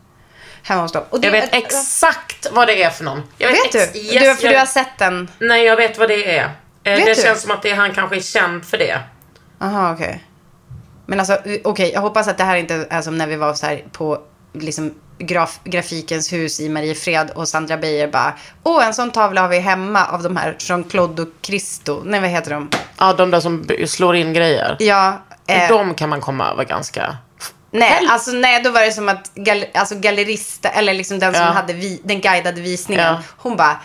[0.63, 1.03] Hemma hos dem.
[1.09, 3.23] Och det- Jag vet exakt vad det är för någon.
[3.37, 3.99] Jag Vet ex- du?
[3.99, 4.35] Yes, du?
[4.35, 5.29] För jag- du har sett den?
[5.39, 6.43] Nej, jag vet vad det är.
[6.83, 7.21] Eh, Vet det du?
[7.21, 8.99] känns som att det är, han kanske är känd för det.
[9.61, 10.23] Aha, okej.
[11.05, 13.65] Men alltså, okej, jag hoppas att det här inte är som när vi var så
[13.65, 14.19] här på
[14.53, 18.33] liksom graf, Grafikens hus i Mariefred och Sandra Beijer bara,
[18.63, 22.01] åh, en sån tavla har vi hemma av de här Jean-Claude och Christo.
[22.05, 22.69] Nej, vad heter de?
[22.97, 24.75] Ja, de där som slår in grejer.
[24.79, 25.21] Ja.
[25.47, 27.17] eh, De kan man komma över ganska...
[27.71, 31.41] Nej, alltså nej, då var det som att gal, alltså, gallerista, eller liksom den som
[31.43, 31.49] Ja.
[31.51, 33.19] hade vi, den guidade visningen, Ja.
[33.37, 33.79] hon bara,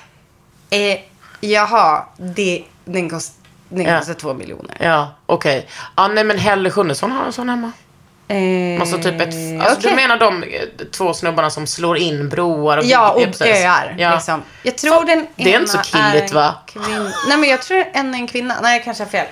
[0.70, 0.99] eh,
[1.41, 3.32] jaha, det, den, kost,
[3.68, 3.99] den Ja.
[3.99, 4.76] kostar två miljoner.
[4.80, 5.68] Ja, okej.
[5.97, 7.72] Ja, nej men Helle Sjunnesson har en sån hemma.
[8.28, 9.26] Eh, Alltså typ ett...
[9.61, 9.91] Alltså okej.
[9.91, 10.49] du menar de eh,
[10.97, 13.95] två snubbarna som slår in broar och Ja, och öar.
[13.99, 14.14] Ja.
[14.14, 14.43] Liksom.
[14.62, 16.55] Jag tror den det är inte så killigt, va?
[16.66, 17.11] Kvin...
[17.28, 18.55] Nej, men jag tror en är en kvinna.
[18.62, 19.26] Nej, jag kanske har fel.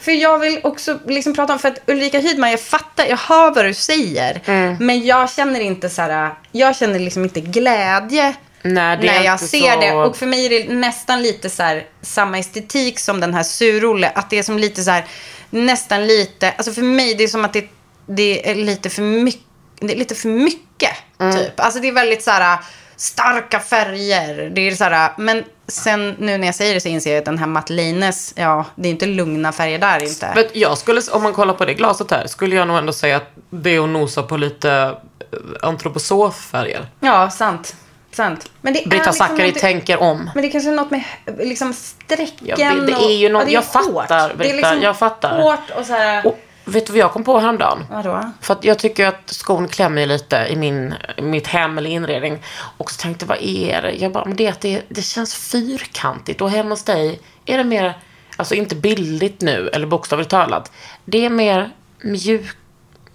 [0.00, 3.54] För jag vill också liksom prata om, för att Ulrika Hydman, jag fattar, jag hör
[3.54, 4.40] vad du säger.
[4.44, 4.76] Mm.
[4.80, 9.72] Men jag känner inte så här, jag känner liksom inte glädje Nej, när jag ser
[9.72, 9.80] så...
[9.80, 9.92] det.
[9.92, 14.12] Och för mig är det nästan lite så här, samma estetik som den här Surolle.
[14.14, 15.04] Att det är som lite så här,
[15.50, 17.68] nästan lite, alltså för mig det är som att det,
[18.06, 19.46] det är lite för mycket,
[19.80, 20.92] det är lite för mycket.
[21.20, 21.36] Mm.
[21.36, 21.60] Typ.
[21.60, 22.58] Alltså det är väldigt så här
[22.96, 24.50] starka färger.
[24.50, 27.24] Det är så här, men sen nu när jag säger det så inser jag att
[27.24, 30.32] den här Matt Leines, ja, det är inte lugna färger där inte.
[30.34, 33.16] Vet, jag skulle, om man kollar på det glaset här, skulle jag nog ändå säga
[33.16, 36.86] att det är att nosa på lite eh, antroposoffärger.
[37.00, 37.76] Ja, sant.
[38.12, 38.50] Sant.
[38.60, 40.30] Men det är Britta liksom Zackari något- tänker om.
[40.34, 41.02] Men det är kanske är något med
[41.38, 44.08] liksom strecken Jag vet, det är ju något- jag fattar, hårt.
[44.08, 45.40] Britta, det är liksom jag fattar.
[45.42, 46.26] hårt och så här.
[46.26, 46.38] Och
[46.70, 47.86] vet du vad jag kom på häromdagen?
[47.90, 48.32] Vadå?
[48.40, 52.42] För att jag tycker att skon klämmer lite i min, mitt hem eller inredning.
[52.76, 53.92] Och så tänkte jag, vad är det?
[53.92, 56.40] Jag bara, men det är att det, det känns fyrkantigt.
[56.40, 57.98] Och hemma hos dig är det mer,
[58.36, 60.72] alltså inte billigt nu, eller bokstavligt talat.
[61.04, 61.70] Det är mer
[62.02, 62.56] mjuk,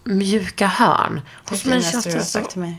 [0.04, 1.22] mjuka hörn.
[1.50, 2.78] Hos mig känns det så, till mig.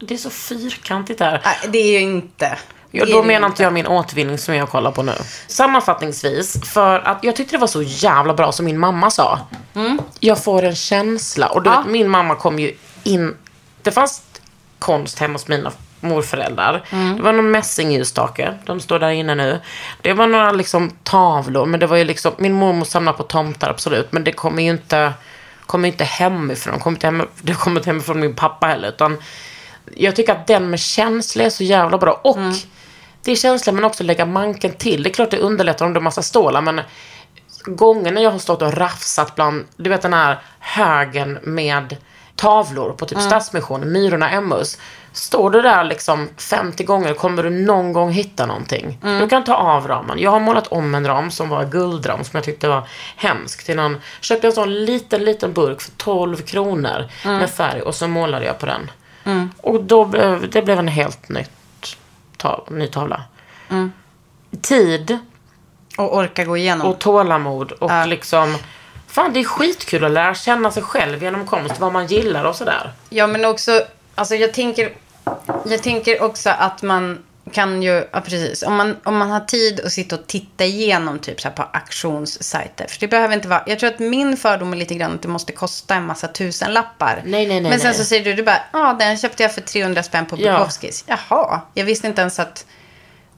[0.00, 1.40] det är så fyrkantigt där.
[1.44, 2.58] Nej, det är ju inte.
[2.90, 3.62] Ja, då menar inte.
[3.62, 5.12] jag min återvinning som jag kollar på nu.
[5.48, 9.38] Sammanfattningsvis, för att jag tyckte det var så jävla bra som min mamma sa.
[10.20, 11.46] Jag får en känsla.
[11.48, 11.80] Och du Ja.
[11.80, 13.36] vet, min mamma kom ju in...
[13.82, 14.22] Det fanns
[14.78, 16.82] konst hemma hos mina morföräldrar.
[17.16, 18.54] Det var någon mässingljusstake.
[18.66, 19.60] De står där inne nu.
[20.02, 21.66] Det var några liksom tavlor.
[21.66, 22.32] Men det var ju liksom...
[22.38, 24.12] Min mormor samlar på tomtar, absolut.
[24.12, 25.12] Men det kommer ju inte...
[25.66, 26.78] Kommer inte hemifrån.
[26.80, 28.88] Kommer inte hem, det kommer inte hemifrån min pappa heller.
[28.88, 29.18] Utan
[29.94, 32.20] jag tycker att den med känsla är så jävla bra.
[32.24, 32.36] Och
[33.34, 35.02] det är men också lägga manken till.
[35.02, 36.80] Det är klart det underlättar om det är massa stålar men
[37.64, 41.96] gången när jag har stått och rafsat bland, du vet den här högen med
[42.36, 44.78] tavlor på typ Stadsmissionen, Myrorna, Emmaus.
[45.12, 48.98] Står du där liksom 50 gånger kommer du någon gång hitta någonting.
[49.20, 50.18] Du kan ta av ramen.
[50.18, 53.64] Jag har målat om en ram som var guldram som jag tyckte var hemsk.
[53.64, 58.08] Till någon, köpte en sån liten, liten burk för 12 kronor med färg och så
[58.08, 58.90] målade jag på den.
[59.56, 61.50] Och då blev, det blev en helt nytt
[62.40, 63.22] ta, ny tavla.
[64.62, 65.18] Tid
[65.98, 66.86] Och orka gå igenom.
[66.86, 68.04] och tålamod och Ja.
[68.04, 68.56] liksom
[69.06, 72.56] Fan det är skitkul att lära känna sig själv genom konst, vad man gillar och
[72.56, 72.92] sådär.
[73.08, 73.82] Ja, men också,
[74.14, 74.92] alltså jag tänker,
[75.64, 77.18] jag tänker också att man
[77.52, 81.18] kan ju, ja precis, om man, om man har tid att sitta och titta igenom
[81.18, 82.86] typ så här på auktionssajter.
[82.88, 85.28] För det behöver inte vara, jag tror att min fördom är lite grann att det
[85.28, 87.22] måste kosta en massa tusenlappar.
[87.24, 87.98] Nej, nej, nej, Men sen nej.
[87.98, 90.52] så säger du, du bara, ja den köpte jag för 300 spänn på Ja.
[90.52, 91.04] Bukowskis.
[91.06, 92.66] Jaha, jag visste inte ens att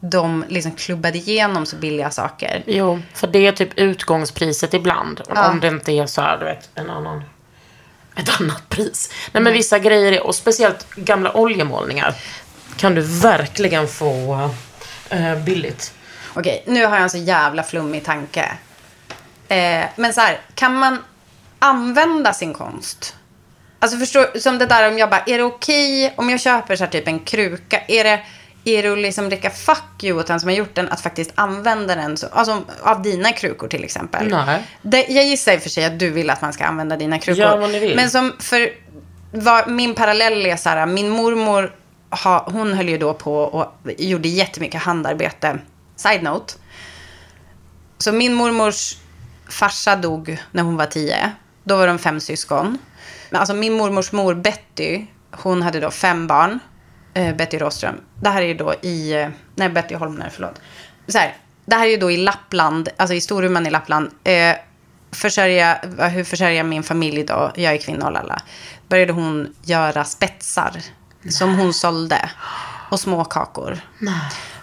[0.00, 2.62] de liksom klubbade igenom så billiga saker.
[2.66, 5.20] Jo, för det är typ utgångspriset ibland.
[5.28, 5.50] Ja.
[5.50, 7.24] Om det inte är så här, du vet, en annan
[8.16, 9.12] ett annat pris.
[9.32, 12.14] Nej men vissa grejer, och speciellt gamla oljemålningar,
[12.76, 14.50] kan du verkligen få
[15.10, 15.94] eh, billigt.
[16.34, 18.52] Okej, nu har jag en så jävla flummig tanke.
[19.48, 20.98] Eh, men så här, kan man
[21.58, 23.16] använda sin konst?
[23.78, 26.84] Alltså förstår, som det där om jag bara, är det okej om jag köper så
[26.84, 27.80] här typ en kruka?
[27.88, 28.20] Är det,
[28.64, 31.32] är det att liksom räcka fuck you åt den som har gjort den att faktiskt
[31.34, 34.28] använda den så, alltså, av dina krukor till exempel?
[34.28, 34.62] Nej.
[34.82, 37.18] Det, jag gissar i och för sig att du vill att man ska använda dina
[37.18, 37.44] krukor.
[37.44, 37.96] Gör vad ni vill.
[37.96, 38.72] Men som för
[39.32, 41.72] vad, min parallell är så här, min mormor
[42.12, 45.58] ha, hon höll ju då på och gjorde jättemycket handarbete.
[45.96, 46.54] Side note.
[47.98, 48.96] Så min mormors
[49.48, 51.32] farsa dog när hon var tio.
[51.64, 52.78] Då var de fem syskon.
[53.30, 56.58] Men Alltså min mormors mor Betty, hon hade då fem barn.
[57.14, 58.00] Eh, Betty Råström.
[58.20, 60.60] Det här är ju då i, eh, nej Betty Holmner, förlåt.
[61.06, 64.10] Så här, det här är ju då i Lappland, alltså i Storuman i Lappland.
[64.24, 64.56] Eh,
[65.12, 67.52] försörja, hur försörjer jag min familj då?
[67.54, 68.42] Jag är kvinna och lalla.
[68.88, 70.72] Började hon göra spetsar
[71.30, 72.30] som hon sålde.
[72.90, 73.78] Och småkakor.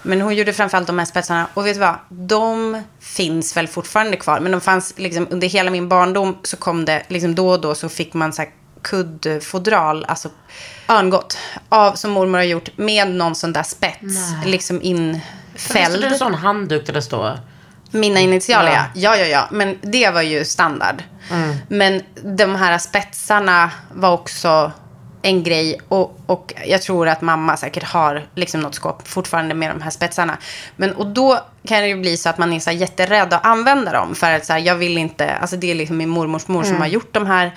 [0.02, 1.48] Men hon gjorde framförallt de här spetsarna.
[1.54, 1.96] Och vet du vad?
[2.10, 4.40] De finns väl fortfarande kvar.
[4.40, 7.76] Men de fanns liksom under hela min barndom så kom det liksom då och då
[7.76, 8.52] så fick man så här
[8.82, 10.30] kuddfodral, alltså
[10.88, 11.38] örngott,
[11.70, 14.46] av, som mormor har gjort med någon sån där spets, Nej.
[14.46, 16.02] liksom infälld.
[16.02, 17.40] du en sån handduk där det står?
[17.92, 18.86] Mina initialer, ja.
[18.94, 19.16] Ja.
[19.16, 19.26] ja.
[19.26, 21.04] Ja, ja, Men det var ju standard.
[21.32, 21.56] Mm.
[21.68, 22.02] Men
[22.38, 24.72] de här spetsarna var också
[25.22, 25.80] en grej.
[25.88, 29.90] Och, och jag tror att mamma säkert har liksom något skåp fortfarande med de här
[29.90, 30.38] spetsarna.
[30.76, 33.46] Men, och då kan det ju bli så att man är så här jätterädd att
[33.46, 34.16] använda dem.
[34.16, 36.70] För att så här, jag vill inte, alltså det är liksom min mormors mor som
[36.70, 36.82] Mm.
[36.82, 37.56] har gjort de här.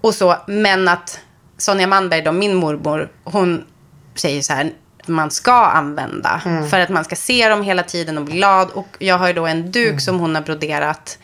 [0.00, 1.20] Och så, men att
[1.58, 3.64] Sonja Manberg, då, min mormor, hon
[4.14, 4.72] säger så här,
[5.06, 6.40] man ska använda.
[6.44, 6.68] Mm.
[6.68, 8.70] För att man ska se dem hela tiden och bli glad.
[8.70, 11.18] Och jag har ju då en duk som hon har broderat.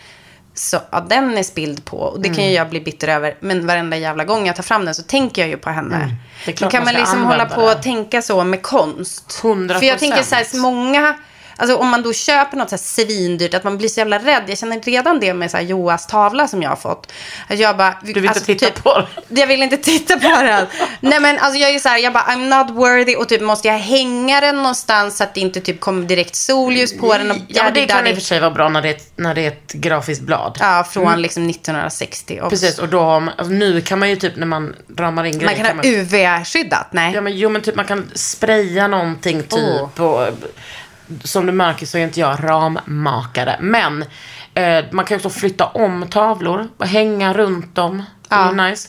[0.58, 1.96] Så ja, den är spild på.
[1.96, 2.54] Och det kan ju Mm.
[2.54, 3.34] jag bli bitter över.
[3.40, 5.96] Men varenda jävla gång jag tar fram den så tänker jag ju på henne.
[5.96, 6.08] Mm.
[6.44, 7.72] Det är Då klart kan man man liksom hålla på det.
[7.74, 9.40] och tänka så med konst.
[9.42, 9.78] 100%.
[9.78, 11.14] För jag tänker så här, många...
[11.60, 14.42] Alltså om man då köper något så här svindyrt, att man blir så jävla rädd.
[14.46, 17.12] Jag känner redan det med så här Joas tavla som jag har fått.
[17.48, 18.94] Att jag bara, Du vill inte alltså, titta typ, på
[19.28, 19.38] den?
[19.38, 20.66] jag vill inte titta på den.
[21.00, 23.68] Nej men alltså jag är så här, jag bara I'm not worthy och typ måste
[23.68, 27.30] jag hänga den någonstans så att det inte typ kommer direkt solljus på den.
[27.30, 29.12] Och Ja, men det kan i och för sig vara bra när det är ett,
[29.16, 30.56] när det är ett grafiskt blad.
[30.60, 31.20] Ja, från Mm.
[31.20, 32.40] liksom 1960.
[32.42, 35.24] Och Precis, och då har man, alltså nu kan man ju typ när man ramar
[35.24, 35.64] in Man grejer.
[35.64, 37.14] kan ha UV-skyddat, nej.
[37.14, 40.00] Ja, men, jo, men typ man kan spraya någonting typ.
[40.00, 40.28] Och,
[41.24, 43.56] som du märker så är inte jag rammakare.
[43.60, 44.04] Men
[44.54, 48.02] eh, man kan också flytta om tavlor och hänga runt dem.
[48.28, 48.52] Det är Ja.
[48.52, 48.88] nice.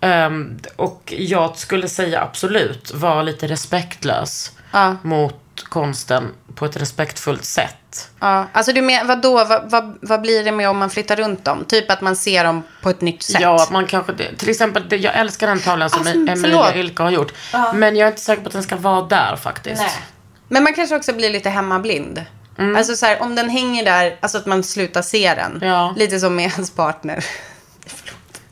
[0.00, 4.96] Ehm, och jag skulle säga absolut, var lite respektlös Ja.
[5.02, 8.10] mot konsten på ett respektfullt sätt.
[8.20, 11.44] Ja, alltså du men, vadå, vad, vad, vad blir det med om man flyttar runt
[11.44, 11.64] dem?
[11.68, 13.40] Typ att man ser dem på ett nytt sätt.
[13.40, 16.74] Ja, man kanske, till exempel, jag älskar den tavlan som Alltså, Emilia.
[16.76, 17.32] Ylke har gjort.
[17.52, 17.72] Ja.
[17.72, 19.82] Men jag är inte säker på att den ska vara där faktiskt.
[19.82, 19.90] Nej.
[20.48, 22.24] Men man kanske också blir lite hemmablind.
[22.58, 22.76] Mm.
[22.76, 25.58] Alltså så här, om den hänger där, alltså att man slutar se den.
[25.62, 25.94] Ja.
[25.96, 27.24] Lite som med ens partner.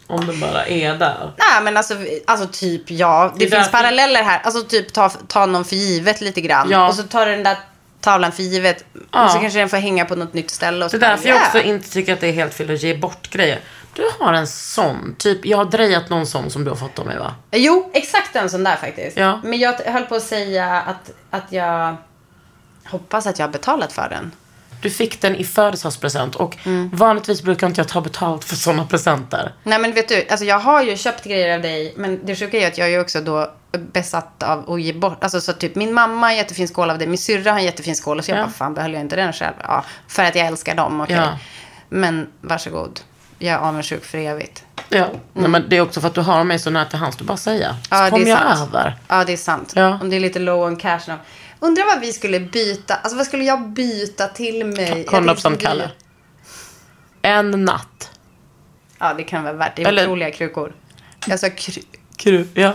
[0.06, 1.32] Om den bara är där.
[1.38, 1.94] Nej men alltså,
[2.26, 4.40] alltså typ ja, det, Det finns paralleller här.
[4.44, 6.70] Alltså typ ta, ta någon för givet lite grann.
[6.70, 6.88] Ja.
[6.88, 7.56] Och så tar den där
[8.00, 8.84] tavlan för givet.
[9.12, 9.24] Ja.
[9.24, 10.84] Och så kanske den får hänga på något nytt ställe.
[10.84, 12.82] Och Det så är därför jag också inte tycker att det är helt fel att
[12.82, 13.60] ge bort grejer.
[13.94, 17.06] Du har en sån, typ, jag har drejat någon sån som du har fått av
[17.06, 17.34] mig va?
[17.50, 19.16] Jo, exakt en sån där faktiskt.
[19.16, 19.40] Ja.
[19.44, 21.96] Men jag höll på att säga att, att jag
[22.84, 24.32] hoppas att jag har betalat för den.
[24.82, 26.90] Du fick den i födelsedagspresent och Mm.
[26.92, 29.52] vanligtvis brukar inte jag ta betalt för sådana presenter.
[29.62, 31.94] Nej men vet du, alltså jag har ju köpt grejer av dig.
[31.96, 35.24] Men det sjuka är att jag är också då besatt av att ge bort.
[35.24, 37.06] Alltså så typ min mamma har en jättefin skål av dig.
[37.06, 38.18] Min syrra har en jättefin skål.
[38.18, 38.42] Och så jag Ja.
[38.44, 39.54] bara, fan behöll jag inte den själv?
[39.62, 41.16] Ja, för att jag älskar dem, okej.
[41.16, 41.38] Ja.
[41.88, 43.00] Men varsågod.
[43.42, 44.64] Jag är avundsjuk för evigt.
[44.88, 47.16] Ja, Nej, men det är också för att du har mig så nära till hands.
[47.16, 47.76] Du bara säga.
[47.82, 48.70] Så Ja, det kommer jag sant.
[48.74, 48.96] över.
[49.08, 49.72] Ja, det är sant.
[49.76, 49.98] Ja.
[50.02, 51.14] Om det är lite low on cash nu.
[51.60, 52.94] Undrar vad vi skulle byta.
[52.94, 54.88] Alltså vad skulle jag byta till mig?
[54.98, 55.90] Jag Kondoms som tänkte vi- Kalle.
[57.22, 58.10] En natt.
[58.98, 59.76] Ja, det kan vara värt.
[59.76, 60.72] Det är Eller- otroliga krukor.
[61.26, 61.82] Jag sa kru...
[62.16, 62.72] Kru, ja.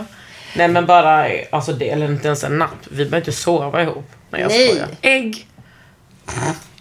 [0.56, 2.70] Nej men bara, alltså det, eller inte ens en natt.
[2.90, 4.10] Vi behöver inte sova ihop.
[4.30, 4.68] Nej jag Nej.
[4.68, 4.88] skojar.
[5.00, 5.48] Ägg.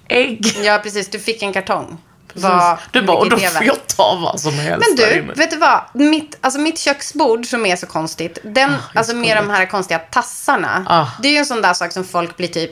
[0.07, 0.45] Ägg.
[0.63, 1.09] Ja, precis.
[1.09, 1.97] Du fick en kartong.
[2.33, 5.57] Vad- du bara, och då får jag ta vad som helst Men du, vet du
[5.57, 5.81] vad?
[5.93, 8.37] Mitt, alltså mitt köksbord som är så konstigt.
[8.43, 10.85] Den, alltså med de här konstiga tassarna.
[10.89, 11.07] Ah.
[11.21, 12.71] Det är ju en sån där sak som folk blir typ,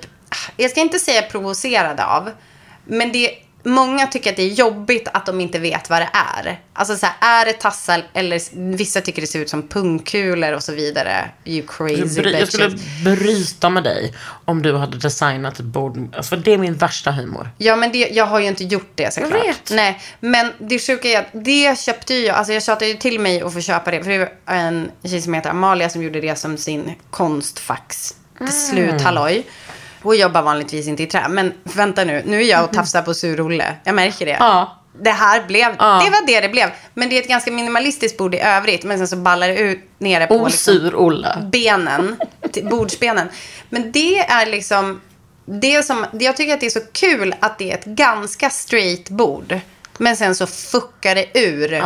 [0.57, 2.31] jag ska inte säga provocerade av.
[2.87, 3.31] Men det,
[3.65, 6.59] många tycker att det är jobbigt att de inte vet vad det är.
[6.73, 8.41] Alltså så här, är det tassar eller
[8.75, 11.29] vissa tycker det ser ut som pungkulor och så vidare.
[11.45, 14.13] You crazy Jag, jag skulle bryta med dig
[14.45, 16.15] om du hade designat ett bord.
[16.15, 17.49] Alltså för det är min värsta humor.
[17.57, 19.31] Ja, men det, jag har ju inte gjort det såklart.
[19.33, 19.71] Jag vet.
[19.71, 22.35] Nej, men det sjuka är att det köpte jag.
[22.35, 24.03] Alltså jag tjatade ju till mig att få köpa det.
[24.03, 28.51] För det var en tjej som heter Amalia som gjorde det som sin konstfax Mm.
[28.51, 29.43] sluthalloj.
[30.05, 31.27] Och jobbar vanligtvis inte i trä.
[31.29, 33.75] Men vänta nu, nu är jag och tafsar på sur-Olle.
[33.83, 34.37] Jag märker det.
[34.39, 34.81] Ja.
[35.01, 36.01] Det här blev, Ja.
[36.05, 36.69] det var det det blev.
[36.93, 38.83] Men det är ett ganska minimalistiskt bord i övrigt.
[38.83, 41.47] Men sen så ballar det ut nere på liksom Osur Olle.
[41.51, 42.15] benen
[42.63, 43.29] bordsbenen.
[43.69, 45.01] Men det är liksom,
[45.45, 49.09] det som, jag tycker att det är så kul att det är ett ganska straight
[49.09, 49.59] bord.
[49.97, 51.83] Men sen så fuckar det ur.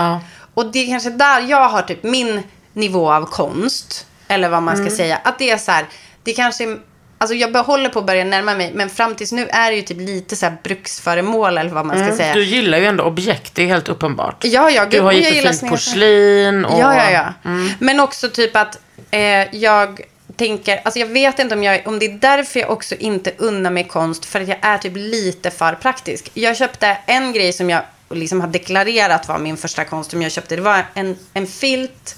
[0.54, 2.42] Och det är kanske där jag har typ min
[2.74, 4.06] nivå av konst.
[4.28, 4.98] Eller vad man ska Mm.
[4.98, 5.18] säga.
[5.24, 5.86] Att det är så här,
[6.24, 6.78] det kanske är,
[7.22, 8.72] Alltså jag håller på att börja närma mig.
[8.74, 11.96] Men fram tills nu är det ju typ lite så här bruksföremål eller vad man
[11.96, 12.34] ska Mm, säga.
[12.34, 14.44] Du gillar ju ändå objekt, det är helt uppenbart.
[14.44, 14.86] Ja, ja.
[14.86, 16.80] Du gud, har jag jättefint gillar sneda- porslin och...
[16.80, 17.50] Ja, ja, ja.
[17.50, 17.70] Mm.
[17.80, 18.80] Men också typ att
[19.12, 20.02] eh, jag
[20.36, 23.72] tänker, alltså jag vet inte om, jag, om det är därför jag också inte unnar
[23.72, 26.32] mig konst, för att jag är typ lite för praktisk.
[26.34, 30.32] Jag köpte en grej som jag liksom har deklarerat var min första konst som jag
[30.32, 30.56] köpte.
[30.56, 32.16] Det var en, en filt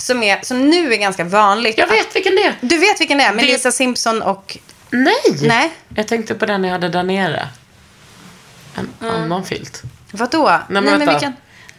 [0.00, 1.78] som, är, som nu är ganska vanligt.
[1.78, 2.54] Jag vet vilken det är.
[2.60, 4.58] Du vet vilken det är, med Det- Lisa Simpson och...
[4.90, 5.14] Nej!
[5.42, 5.72] Nej.
[5.96, 7.48] Jag tänkte på den jag hade där nere.
[8.74, 9.14] En Mm.
[9.22, 9.82] annan filt.
[10.12, 10.44] Vadå?
[10.48, 11.12] Nej, men, men vänta.
[11.12, 11.32] vilken?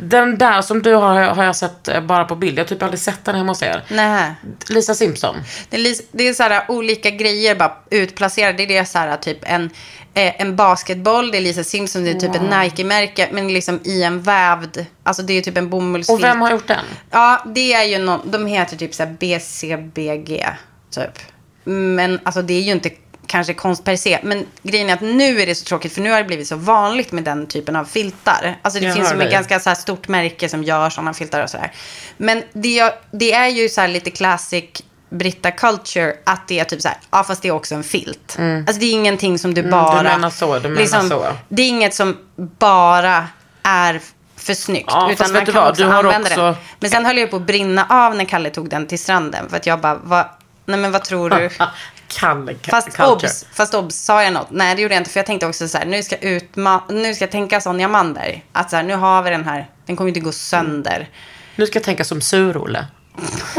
[0.04, 2.58] Den där som du har, har jag sett eh, bara på bild.
[2.58, 3.84] Jag har typ aldrig sett den hemma hos er.
[3.88, 4.34] Nej.
[4.70, 5.36] Lisa Simpson.
[5.70, 8.66] Det är, det är så här olika grejer bara utplacerade.
[8.66, 9.70] Det är så här typ en,
[10.14, 14.04] eh, en basketboll, det är Lisa Simpson, det är typ ett Nike-märke, men liksom i
[14.04, 16.20] en vävd, alltså det är typ en bomullsfilt.
[16.20, 16.86] Och vem har gjort den?
[17.12, 20.48] Ja, det är ju någon, de heter typ så här BCBG,
[20.90, 21.20] typ.
[21.64, 22.90] Men alltså det är ju inte
[23.32, 24.20] kanske konst per se.
[24.24, 26.56] Men grejen är att nu är det så tråkigt för nu har det blivit så
[26.56, 28.58] vanligt med den typen av filtar.
[28.62, 31.50] Alltså det Jag finns som ett ganska så stort märke som gör sådana filtar och
[31.50, 31.72] sådär.
[32.18, 34.64] Men det, det är ju så här lite classic
[35.10, 38.38] Britta culture att det är typ så här, ja fast det är också en filt.
[38.40, 39.98] Alltså det är ingenting som du Mm, bara...
[39.98, 41.28] du menar så, du menar så.
[41.50, 43.28] Det är inget som bara
[43.64, 44.02] är
[44.36, 44.90] för snyggt.
[44.92, 46.56] Ja, utan man kan vad, också använda också- den.
[46.80, 49.50] Men sen höll jag på att brinna av när Kalle tog den till stranden.
[49.50, 50.26] För att jag bara, vad,
[50.66, 51.50] nej men vad tror du?
[52.20, 53.14] Kalle Fast culture.
[53.14, 54.48] obs, fast obs, sa jag något?
[54.52, 55.10] Nej, det gjorde jag inte.
[55.12, 57.88] För jag tänkte också så här, nu ska, jag utma- nu ska jag tänka Sonja
[57.88, 58.44] Mander.
[58.52, 61.10] Att så här, nu har vi den här, den kommer inte gå sönder.
[61.56, 62.86] Nu ska jag tänka som sur-Olle.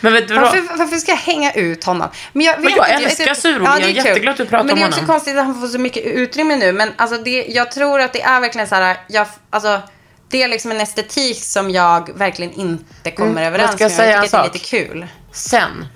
[0.00, 0.42] Men vet du vad?
[0.42, 2.08] Varför, varför ska jag hänga ut honom?
[2.32, 3.64] Men jag, Men jag inte, älskar typ- Sur-Olle.
[3.64, 5.14] Ja, Jag är jätteglad att du pratar Men det är om också honom.
[5.14, 6.72] konstigt att han får så mycket utrymme nu.
[6.72, 9.80] Men alltså det, jag tror att det är verkligen så här, jag, alltså,
[10.28, 14.08] det är liksom en estetik som jag verkligen inte kommer Mm, överens jag med.
[14.08, 15.06] jag en tycker att det är lite kul.
[15.32, 15.86] Sen,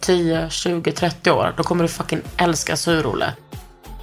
[0.00, 3.32] 10, 20, 30 år, då kommer du fucking älska sur-Olle.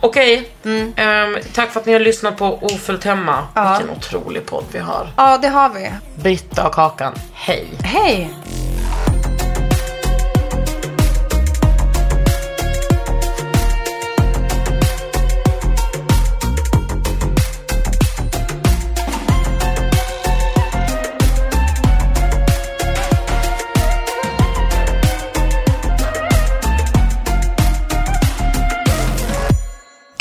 [0.02, 0.50] Okej,
[0.96, 3.34] ehm, tack för att ni har lyssnat på Ofullt hemma.
[3.38, 3.48] Mm.
[3.54, 3.78] Ja.
[3.78, 5.08] Vilken otrolig podd vi har.
[5.18, 5.92] Ja, det har vi.
[6.16, 7.68] Britta och Kakan, hej.
[7.84, 8.34] Hej!